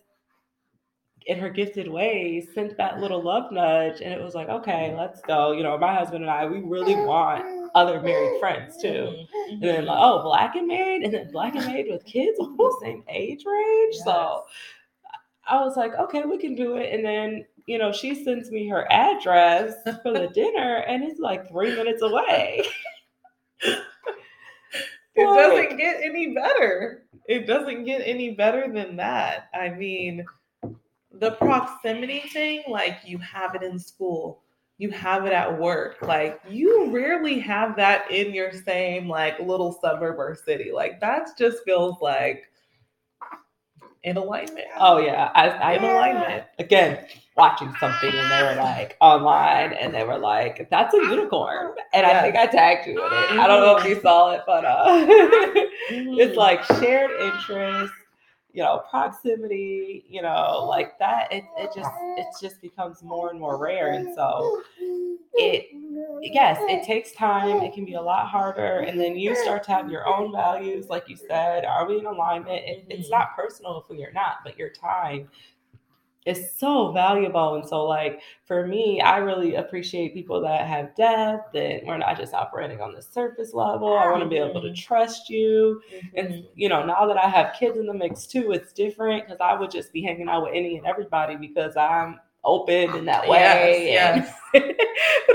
in 1.27 1.39
her 1.39 1.49
gifted 1.49 1.89
ways, 1.89 2.49
sent 2.55 2.77
that 2.77 3.01
little 3.01 3.23
love 3.23 3.51
nudge, 3.51 4.01
and 4.01 4.13
it 4.13 4.23
was 4.23 4.35
like, 4.35 4.49
"Okay, 4.49 4.95
let's 4.97 5.21
go." 5.23 5.53
You 5.53 5.63
know, 5.63 5.77
my 5.79 5.95
husband 5.95 6.25
and 6.25 6.31
I, 6.31 6.47
we 6.47 6.61
really 6.61 6.95
want 6.95 7.71
other 7.75 8.01
married 8.01 8.39
friends 8.41 8.81
too. 8.81 8.89
Mm-hmm. 8.89 9.53
And 9.53 9.63
then 9.63 9.85
like, 9.87 9.99
oh, 10.01 10.23
black 10.23 10.55
and 10.57 10.69
married, 10.69 11.03
and 11.03 11.13
then 11.13 11.31
black 11.33 11.55
and 11.55 11.65
married 11.67 11.87
with 11.91 12.05
kids 12.05 12.39
the 12.39 12.79
same 12.83 13.05
age 13.09 13.45
range. 13.47 13.95
Yes. 13.97 14.05
So 14.05 14.45
I 15.49 15.63
was 15.63 15.77
like, 15.77 15.95
okay, 15.95 16.23
we 16.23 16.39
can 16.39 16.55
do 16.55 16.77
it. 16.77 16.93
And 16.93 17.05
then 17.05 17.45
you 17.67 17.79
know, 17.79 17.93
she 17.93 18.25
sends 18.25 18.51
me 18.51 18.69
her 18.69 18.91
address 18.93 19.75
for 20.03 20.13
the 20.13 20.29
dinner 20.35 20.85
and 20.87 21.03
it's 21.03 21.21
like 21.21 21.49
three 21.49 21.75
minutes 21.75 22.03
away. 22.03 22.65
it 23.61 23.83
doesn't 25.17 25.77
get 25.77 26.01
any 26.03 26.35
better. 26.35 27.05
It 27.27 27.47
doesn't 27.47 27.85
get 27.85 28.03
any 28.05 28.35
better 28.35 28.71
than 28.73 28.97
that. 28.97 29.49
I 29.55 29.71
mean, 29.71 30.27
the 31.21 31.33
proximity 31.33 32.21
thing, 32.33 32.63
like 32.69 32.99
you 33.05 33.19
have 33.19 33.55
it 33.55 33.63
in 33.63 33.79
school, 33.79 34.43
you 34.79 34.91
have 34.91 35.27
it 35.27 35.33
at 35.33 35.59
work. 35.59 35.99
Like 36.03 36.41
you 36.49 36.91
rarely 36.91 37.39
have 37.41 37.77
that 37.77 38.11
in 38.11 38.35
your 38.35 38.53
same 38.53 39.09
like 39.09 39.39
little 39.39 39.79
suburb 39.81 40.19
or 40.19 40.35
city. 40.35 40.71
Like 40.73 41.01
that 41.01 41.31
just 41.39 41.59
feels 41.65 42.01
like 42.01 42.45
in 44.03 44.17
alignment. 44.17 44.67
Oh 44.79 44.99
yeah, 44.99 45.31
I, 45.35 45.49
I 45.49 45.73
in 45.75 45.85
alignment 45.85 46.45
again 46.59 47.07
watching 47.37 47.75
something 47.81 48.11
and 48.13 48.31
they 48.31 48.43
were 48.43 48.63
like 48.63 48.97
online 49.01 49.73
and 49.73 49.93
they 49.93 50.05
were 50.05 50.19
like, 50.19 50.69
that's 50.71 50.95
a 50.95 50.99
unicorn. 50.99 51.73
And 51.93 52.07
I 52.07 52.21
think 52.21 52.37
I 52.37 52.47
tagged 52.47 52.87
you 52.87 52.93
in 52.93 53.13
it. 53.13 53.41
I 53.41 53.47
don't 53.47 53.61
know 53.61 53.77
if 53.77 53.85
you 53.85 54.01
saw 54.01 54.33
it, 54.33 54.43
but 54.47 54.65
uh, 54.65 54.87
mm-hmm. 54.87 56.21
it's 56.21 56.37
like 56.37 56.63
shared 56.65 57.11
interest, 57.21 57.93
you 58.55 58.63
know, 58.63 58.85
proximity, 58.89 60.05
you 60.09 60.23
know, 60.23 60.65
like 60.69 60.97
that. 61.01 61.31
It, 61.33 61.45
it 61.59 61.71
just, 61.75 61.91
it 62.17 62.27
just 62.41 62.63
becomes 62.63 63.03
more 63.03 63.31
and 63.31 63.41
more 63.41 63.59
rare. 63.59 63.93
And 63.95 64.15
so 64.15 64.63
it, 65.33 65.67
yes, 66.23 66.59
it 66.69 66.87
takes 66.87 67.11
time. 67.13 67.65
It 67.65 67.75
can 67.75 67.85
be 67.85 67.95
a 67.95 68.01
lot 68.01 68.29
harder. 68.29 68.79
And 68.81 68.99
then 68.99 69.17
you 69.17 69.35
start 69.35 69.65
to 69.65 69.73
have 69.73 69.91
your 69.91 70.07
own 70.07 70.31
values. 70.31 70.87
Like 70.89 71.09
you 71.09 71.17
said, 71.17 71.65
are 71.65 71.87
we 71.89 71.99
in 71.99 72.07
alignment? 72.07 72.65
It, 72.65 72.87
it's 72.89 73.11
not 73.11 73.35
personal 73.35 73.83
if 73.83 73.91
we 73.91 74.05
are 74.05 74.13
not, 74.13 74.37
but 74.45 74.57
your 74.57 74.71
time 74.71 75.29
is 76.27 76.53
so 76.57 76.91
valuable. 76.93 77.55
And 77.55 77.69
so, 77.69 77.85
like, 77.85 78.21
for 78.45 78.67
me, 78.67 79.01
I 79.01 79.19
really 79.19 79.57
appreciate 79.57 80.15
people 80.15 80.41
that 80.43 80.67
have 80.67 80.95
depth 80.97 81.55
and 81.55 81.87
we're 81.87 81.99
not 81.99 82.17
just 82.17 82.33
operating 82.33 82.81
on 82.81 82.95
the 82.95 83.03
surface 83.03 83.53
level. 83.53 83.97
I 83.97 84.11
want 84.11 84.23
to 84.23 84.29
be 84.29 84.37
able 84.37 84.61
to 84.63 84.69
mm-hmm. 84.69 84.75
trust 84.75 85.29
you. 85.29 85.83
Mm-hmm. 85.95 86.19
And, 86.19 86.45
you 86.55 86.69
know, 86.69 86.85
now 86.85 87.07
that 87.07 87.19
I 87.19 87.29
have 87.29 87.55
kids 87.59 87.77
in 87.77 87.87
the 87.87 87.95
mix 87.95 88.27
too, 88.27 88.53
it's 88.53 88.73
different 88.73 89.27
because 89.27 89.41
I 89.41 89.59
would 89.59 89.71
just 89.71 89.93
be 89.93 90.03
hanging 90.03 90.29
out 90.29 90.45
with 90.45 90.53
any 90.55 90.79
and 90.79 90.87
everybody 90.87 91.37
because 91.37 91.77
I'm 91.77 92.21
open 92.45 92.95
in 92.95 93.05
that 93.07 93.27
way. 93.29 93.91
Yes, 93.91 94.27
yes. 94.27 94.41
but 94.53 94.63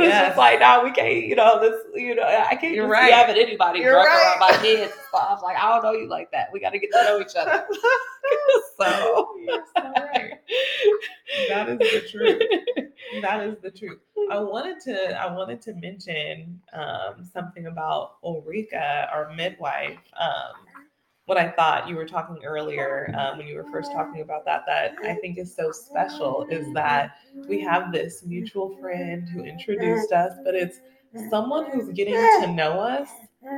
it's 0.02 0.14
yes. 0.14 0.28
just 0.28 0.38
like, 0.38 0.60
no, 0.60 0.84
we 0.84 0.92
can't, 0.92 1.26
you 1.26 1.36
know, 1.36 1.60
this, 1.60 1.76
you 1.96 2.16
know, 2.16 2.24
I 2.24 2.56
can't 2.56 2.74
You're 2.74 2.86
just 2.86 2.92
right. 2.92 3.08
be 3.08 3.12
having 3.12 3.36
anybody 3.36 3.80
You're 3.80 3.96
right. 3.96 4.08
around 4.08 4.40
my 4.40 4.58
kids 4.62 4.92
and 4.92 5.02
stuff. 5.10 5.42
Like, 5.44 5.58
I 5.58 5.70
don't 5.70 5.84
know 5.84 5.92
you 5.92 6.08
like 6.08 6.32
that. 6.32 6.50
We 6.54 6.60
got 6.60 6.72
to 6.72 6.80
get 6.80 6.92
to 6.92 7.04
know 7.04 7.20
each 7.20 7.36
other. 7.36 7.66
so, 8.80 8.86
You're 8.88 8.88
so 8.88 9.16
right. 9.16 9.19
That 11.50 11.70
is 11.70 11.78
the 11.80 12.08
truth. 12.10 12.42
That 13.22 13.48
is 13.48 13.56
the 13.62 13.72
truth. 13.72 14.00
I 14.32 14.40
wanted 14.40 14.80
to, 14.82 15.20
I 15.20 15.34
wanted 15.34 15.62
to 15.64 15.74
mention 15.74 16.62
um, 16.74 17.26
something 17.26 17.66
about 17.66 18.18
Ulrika, 18.24 19.10
our 19.12 19.34
midwife. 19.34 19.98
Um, 20.20 20.54
what 21.26 21.38
I 21.38 21.50
thought 21.50 21.88
you 21.88 21.96
were 21.96 22.06
talking 22.06 22.44
earlier 22.44 23.14
um, 23.18 23.38
when 23.38 23.48
you 23.48 23.56
were 23.56 23.66
first 23.72 23.92
talking 23.92 24.22
about 24.22 24.46
that, 24.46 24.64
that 24.68 24.96
I 25.04 25.16
think 25.16 25.38
is 25.38 25.56
so 25.56 25.72
special 25.72 26.46
is 26.50 26.72
that 26.74 27.18
we 27.48 27.62
have 27.62 27.92
this 27.92 28.24
mutual 28.26 28.76
friend 28.78 29.28
who 29.30 29.44
introduced 29.44 30.12
us, 30.12 30.34
but 30.44 30.56
it's 30.56 30.80
someone 31.30 31.72
who's 31.72 31.90
getting 31.90 32.16
to 32.16 32.48
know 32.48 32.80
us 32.80 33.10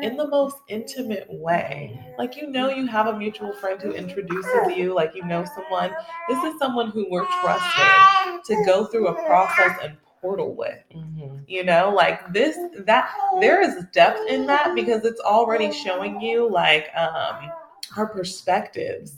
in 0.02 0.16
the 0.16 0.28
most 0.28 0.58
intimate 0.68 1.28
way. 1.30 2.00
Like, 2.18 2.38
you 2.38 2.48
know, 2.48 2.70
you 2.70 2.86
have 2.88 3.08
a 3.08 3.18
mutual 3.18 3.54
friend 3.54 3.82
who 3.82 3.92
introduces 3.92 4.76
you, 4.76 4.94
like, 4.94 5.16
you 5.16 5.26
know, 5.26 5.46
someone, 5.56 5.92
this 6.30 6.44
is 6.44 6.58
someone 6.60 6.90
who 6.92 7.08
we're 7.10 7.26
trusted 7.42 8.44
to 8.46 8.64
go 8.66 8.86
through 8.86 9.08
a 9.08 9.26
process 9.26 9.78
and 9.84 9.98
portal 10.22 10.56
with. 10.56 10.78
Mm-hmm. 10.96 11.38
You 11.48 11.64
know, 11.64 11.94
like 11.96 12.32
this, 12.32 12.58
that 12.86 13.12
there 13.40 13.62
is 13.62 13.84
depth 13.92 14.20
in 14.30 14.46
that 14.48 14.76
because 14.76 15.04
it's 15.04 15.22
already 15.22 15.72
showing 15.72 16.22
you, 16.22 16.50
like, 16.50 16.90
um, 16.96 17.52
our 17.98 18.08
perspectives 18.08 19.18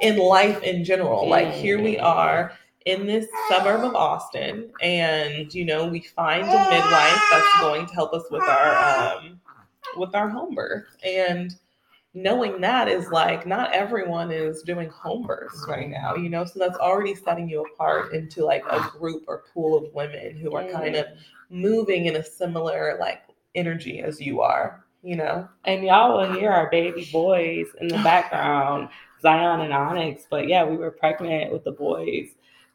in 0.00 0.18
life 0.18 0.62
in 0.62 0.84
general. 0.84 1.28
Like 1.28 1.52
here 1.52 1.80
we 1.80 1.98
are 1.98 2.52
in 2.84 3.06
this 3.06 3.26
suburb 3.48 3.84
of 3.84 3.94
Austin, 3.94 4.70
and 4.80 5.52
you 5.54 5.64
know, 5.64 5.86
we 5.86 6.00
find 6.00 6.42
a 6.42 6.70
midwife 6.70 7.22
that's 7.30 7.60
going 7.60 7.86
to 7.86 7.94
help 7.94 8.12
us 8.12 8.24
with 8.30 8.42
our 8.42 9.16
um 9.16 9.40
with 9.96 10.14
our 10.14 10.28
home 10.28 10.54
birth. 10.54 10.84
And 11.04 11.54
knowing 12.14 12.60
that 12.60 12.88
is 12.88 13.08
like 13.08 13.46
not 13.46 13.72
everyone 13.72 14.30
is 14.30 14.62
doing 14.62 14.90
home 14.90 15.26
births 15.26 15.64
right 15.68 15.88
now, 15.88 16.14
you 16.14 16.28
know, 16.28 16.44
so 16.44 16.58
that's 16.58 16.78
already 16.78 17.14
setting 17.14 17.48
you 17.48 17.64
apart 17.64 18.12
into 18.12 18.44
like 18.44 18.64
a 18.70 18.90
group 18.98 19.24
or 19.28 19.44
pool 19.52 19.76
of 19.78 19.92
women 19.94 20.36
who 20.36 20.54
are 20.54 20.68
kind 20.68 20.96
of 20.96 21.06
moving 21.50 22.06
in 22.06 22.16
a 22.16 22.24
similar 22.24 22.96
like 23.00 23.22
energy 23.54 24.00
as 24.00 24.20
you 24.20 24.40
are 24.40 24.84
you 25.02 25.16
know. 25.16 25.48
And 25.64 25.84
y'all 25.84 26.16
will 26.16 26.32
hear 26.32 26.50
our 26.50 26.70
baby 26.70 27.08
boys 27.12 27.66
in 27.80 27.88
the 27.88 27.96
background, 27.96 28.88
Zion 29.20 29.60
and 29.60 29.72
Onyx. 29.72 30.24
But 30.30 30.48
yeah, 30.48 30.64
we 30.64 30.76
were 30.76 30.90
pregnant 30.90 31.52
with 31.52 31.64
the 31.64 31.72
boys 31.72 32.28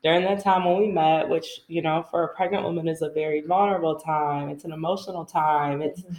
during 0.03 0.23
that 0.23 0.43
time 0.43 0.65
when 0.65 0.77
we 0.77 0.91
met, 0.91 1.27
which, 1.27 1.61
you 1.67 1.81
know, 1.81 2.05
for 2.11 2.23
a 2.23 2.35
pregnant 2.35 2.63
woman 2.63 2.87
is 2.87 3.01
a 3.01 3.09
very 3.09 3.41
vulnerable 3.41 3.95
time. 3.95 4.49
It's 4.49 4.65
an 4.65 4.71
emotional 4.71 5.25
time. 5.25 5.81
It's 5.81 6.01
mm-hmm. 6.01 6.13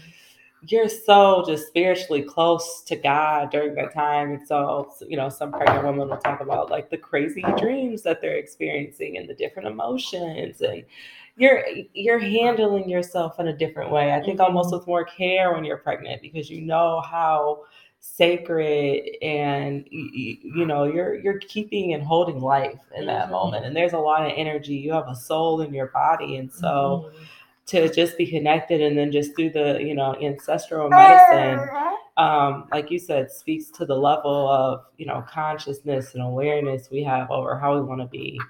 You're 0.67 0.89
so 0.89 1.45
just 1.47 1.69
spiritually 1.69 2.23
close 2.23 2.83
to 2.83 2.97
God 2.97 3.51
during 3.51 3.75
that 3.77 3.95
time. 3.95 4.33
And 4.33 4.47
so, 4.47 4.93
you 5.07 5.17
know, 5.17 5.29
some 5.29 5.53
pregnant 5.53 5.85
women 5.85 6.09
will 6.09 6.17
talk 6.17 6.41
about 6.41 6.71
like 6.71 6.91
the 6.91 6.99
crazy 6.99 7.45
dreams 7.57 8.03
that 8.03 8.21
they're 8.21 8.37
experiencing 8.37 9.17
and 9.17 9.29
the 9.29 9.35
different 9.35 9.69
emotions 9.69 10.61
and 10.61 10.85
you're 11.37 11.65
you're 11.95 12.19
handling 12.19 12.89
yourself 12.89 13.39
in 13.39 13.49
a 13.49 13.57
different 13.57 13.93
way. 13.93 14.13
I 14.13 14.21
think 14.21 14.41
mm-hmm. 14.41 14.57
almost 14.57 14.73
with 14.73 14.87
more 14.89 15.05
care 15.05 15.53
when 15.53 15.65
you're 15.65 15.77
pregnant 15.77 16.21
because 16.21 16.51
you 16.51 16.63
know 16.63 17.01
how 17.01 17.63
sacred 18.01 19.05
and 19.23 19.87
you, 19.91 20.65
know 20.67 20.85
you're 20.85 21.15
you're 21.17 21.39
keeping 21.41 21.95
and 21.95 22.03
holding 22.03 22.41
life 22.41 22.79
in 22.97 23.07
that 23.07 23.27
Mhm. 23.27 23.33
moment 23.33 23.65
and 23.67 23.77
there's 23.77 23.93
a 23.93 23.99
lot 23.99 24.25
of 24.25 24.33
energy 24.37 24.75
you 24.75 24.93
have 24.93 25.09
a 25.09 25.17
soul 25.17 25.61
in 25.63 25.75
your 25.75 25.89
body 25.89 26.37
and 26.37 26.53
so 26.53 27.11
Mhm. 27.13 27.27
To 27.69 27.89
just 27.93 28.17
be 28.19 28.27
connected 28.27 28.81
and 28.81 28.97
then 28.99 29.11
just 29.13 29.35
through 29.37 29.51
the 29.51 29.79
you 29.81 29.95
know 29.95 30.15
ancestral 30.21 30.89
medicine 30.91 31.69
um 32.17 32.67
like 32.73 32.91
you 32.91 32.99
said 32.99 33.31
speaks 33.31 33.67
to 33.71 33.85
the 33.87 33.95
level 33.95 34.49
of 34.49 34.85
you 34.97 35.07
know 35.07 35.25
consciousness 35.29 36.15
and 36.15 36.23
awareness 36.23 36.91
we 36.91 37.03
have 37.03 37.31
over 37.31 37.59
how 37.59 37.75
we 37.75 37.81
want 37.83 38.01
to 38.01 38.07
be 38.09 38.41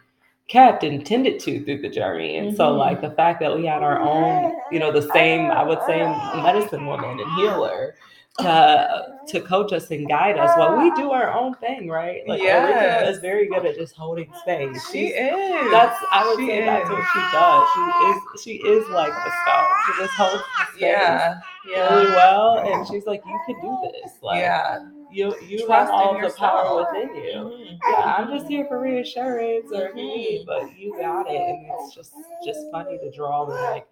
kept 0.46 0.82
and 0.84 1.04
tended 1.04 1.38
to 1.38 1.62
through 1.64 1.82
the 1.82 1.88
journey 1.90 2.38
and 2.38 2.56
so 2.56 2.72
Mhm. 2.72 2.78
like 2.78 3.00
the 3.02 3.10
fact 3.10 3.38
that 3.40 3.54
we 3.54 3.66
had 3.66 3.82
our 3.82 4.00
own 4.00 4.54
you 4.72 4.78
know 4.78 4.90
the 4.90 5.06
same 5.12 5.50
i 5.50 5.62
would 5.62 5.82
say 5.86 5.98
medicine 6.42 6.86
woman 6.86 7.20
and 7.20 7.30
healer 7.38 7.94
to 8.38 9.18
to 9.26 9.40
coach 9.40 9.72
us 9.72 9.90
and 9.90 10.08
guide 10.08 10.38
us 10.38 10.56
while 10.56 10.78
we 10.78 10.90
do 10.92 11.10
our 11.10 11.32
own 11.32 11.54
thing 11.56 11.88
right 11.88 12.22
like 12.28 12.40
Olivia 12.40 13.08
is 13.10 13.18
very 13.18 13.48
good 13.48 13.66
at 13.66 13.74
just 13.76 13.94
holding 13.96 14.32
space 14.40 14.86
She 14.90 15.08
She's- 15.08 15.32
is. 15.34 15.70
that's 15.72 15.98
I 16.12 16.24
would 16.26 16.38
She 16.38 16.46
say 16.46 16.64
that's 16.64 16.88
what 16.88 17.04
she 17.12 17.20
does. 17.32 17.68
She 17.74 18.06
is 18.06 18.42
she 18.62 18.68
is 18.68 18.88
like 18.90 19.12
the 19.12 19.32
stone. 19.42 19.66
She 19.86 20.02
just 20.02 20.14
holds 20.14 20.42
space 20.70 20.80
Yeah. 20.80 21.40
really 21.74 22.06
well, 22.12 22.58
and 22.60 22.86
she's 22.86 23.04
like, 23.06 23.22
you 23.26 23.40
can 23.46 23.60
do 23.60 23.76
this. 23.92 24.12
Like 24.22 24.40
Yeah. 24.40 24.78
you 25.10 25.34
you 25.42 25.66
Trust 25.66 25.90
have 25.90 26.00
all 26.00 26.20
the 26.20 26.30
power 26.30 26.76
within 26.76 27.14
you. 27.16 27.32
Mhm. 27.32 27.78
Yeah, 27.90 28.14
I'm 28.18 28.30
just 28.32 28.46
here 28.48 28.66
for 28.66 28.78
reassurance 28.80 29.70
or 29.72 29.92
need, 29.94 30.42
Mhm. 30.42 30.46
but 30.46 30.78
you 30.78 30.96
got 30.98 31.26
it. 31.28 31.36
And 31.40 31.66
it's 31.80 31.94
just 31.94 32.14
just 32.46 32.70
funny 32.70 32.98
to 32.98 33.10
draw 33.10 33.42
like 33.42 33.86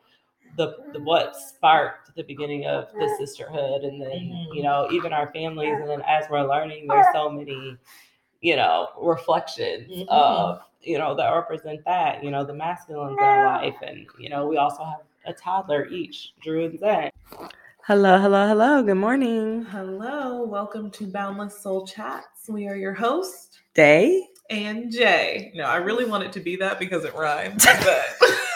the, 0.57 0.77
the 0.92 1.01
what 1.03 1.37
sparked 1.37 2.14
the 2.16 2.23
beginning 2.25 2.66
of 2.66 2.88
the 2.99 3.09
sisterhood 3.19 3.83
and 3.85 4.01
then 4.01 4.11
Mhm. 4.11 4.55
you 4.57 4.62
know 4.62 4.88
even 4.90 5.12
our 5.12 5.31
families 5.33 5.77
and 5.81 5.88
then 5.88 6.03
as 6.03 6.25
we're 6.31 6.42
learning 6.42 6.87
there's 6.88 7.07
so 7.12 7.29
many 7.31 7.77
you 8.40 8.57
know 8.57 8.88
reflections 9.01 9.90
Mhm. 9.90 10.09
of 10.09 10.61
you 10.83 10.99
know 10.99 11.14
that 11.14 11.31
represent 11.31 11.85
that 11.85 12.23
you 12.25 12.31
know 12.31 12.45
the 12.45 12.55
masculines 12.55 13.16
in 13.19 13.25
our 13.25 13.45
life 13.45 13.77
and 13.83 14.07
you 14.19 14.29
know 14.29 14.47
we 14.47 14.57
also 14.57 14.85
have 14.85 15.01
a 15.27 15.33
toddler 15.33 15.87
each 15.88 16.33
drew 16.40 16.64
and 16.66 16.79
zen 16.79 17.11
hello 17.87 18.19
hello 18.19 18.47
hello 18.49 18.83
good 18.83 18.95
morning 18.95 19.64
Hello, 19.71 20.45
welcome 20.45 20.90
to 20.92 21.07
Boundless 21.07 21.61
Soul 21.61 21.87
Chats. 21.87 22.49
We 22.49 22.69
are 22.69 22.77
your 22.77 22.95
host 22.95 23.61
day 23.75 24.27
and 24.51 24.92
Jay. 24.92 25.53
No, 25.57 25.64
I 25.64 25.77
really 25.77 26.05
want 26.05 26.23
it 26.25 26.33
to 26.35 26.40
be 26.40 26.55
that 26.57 26.79
because 26.79 27.05
it 27.05 27.14
rhymes, 27.14 27.64
but 27.64 28.07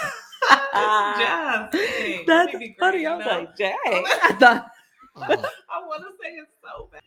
it's 0.73 1.21
Jasz. 1.21 1.71
That's 1.73 1.75
uh, 1.75 2.25
that'd 2.27 2.61
be 2.61 2.69
great, 2.69 2.79
funny 2.79 3.07
i 3.07 3.17
was 3.17 3.27
like 3.27 3.57
jay 3.57 3.75
i 3.87 4.37
thought 4.39 4.67
uh-huh. 5.17 5.37
I 5.69 5.87
want 5.87 6.03
to 6.03 6.13
say 6.23 6.31
it 6.31 6.49
so 6.63 6.89
bad. 6.93 7.03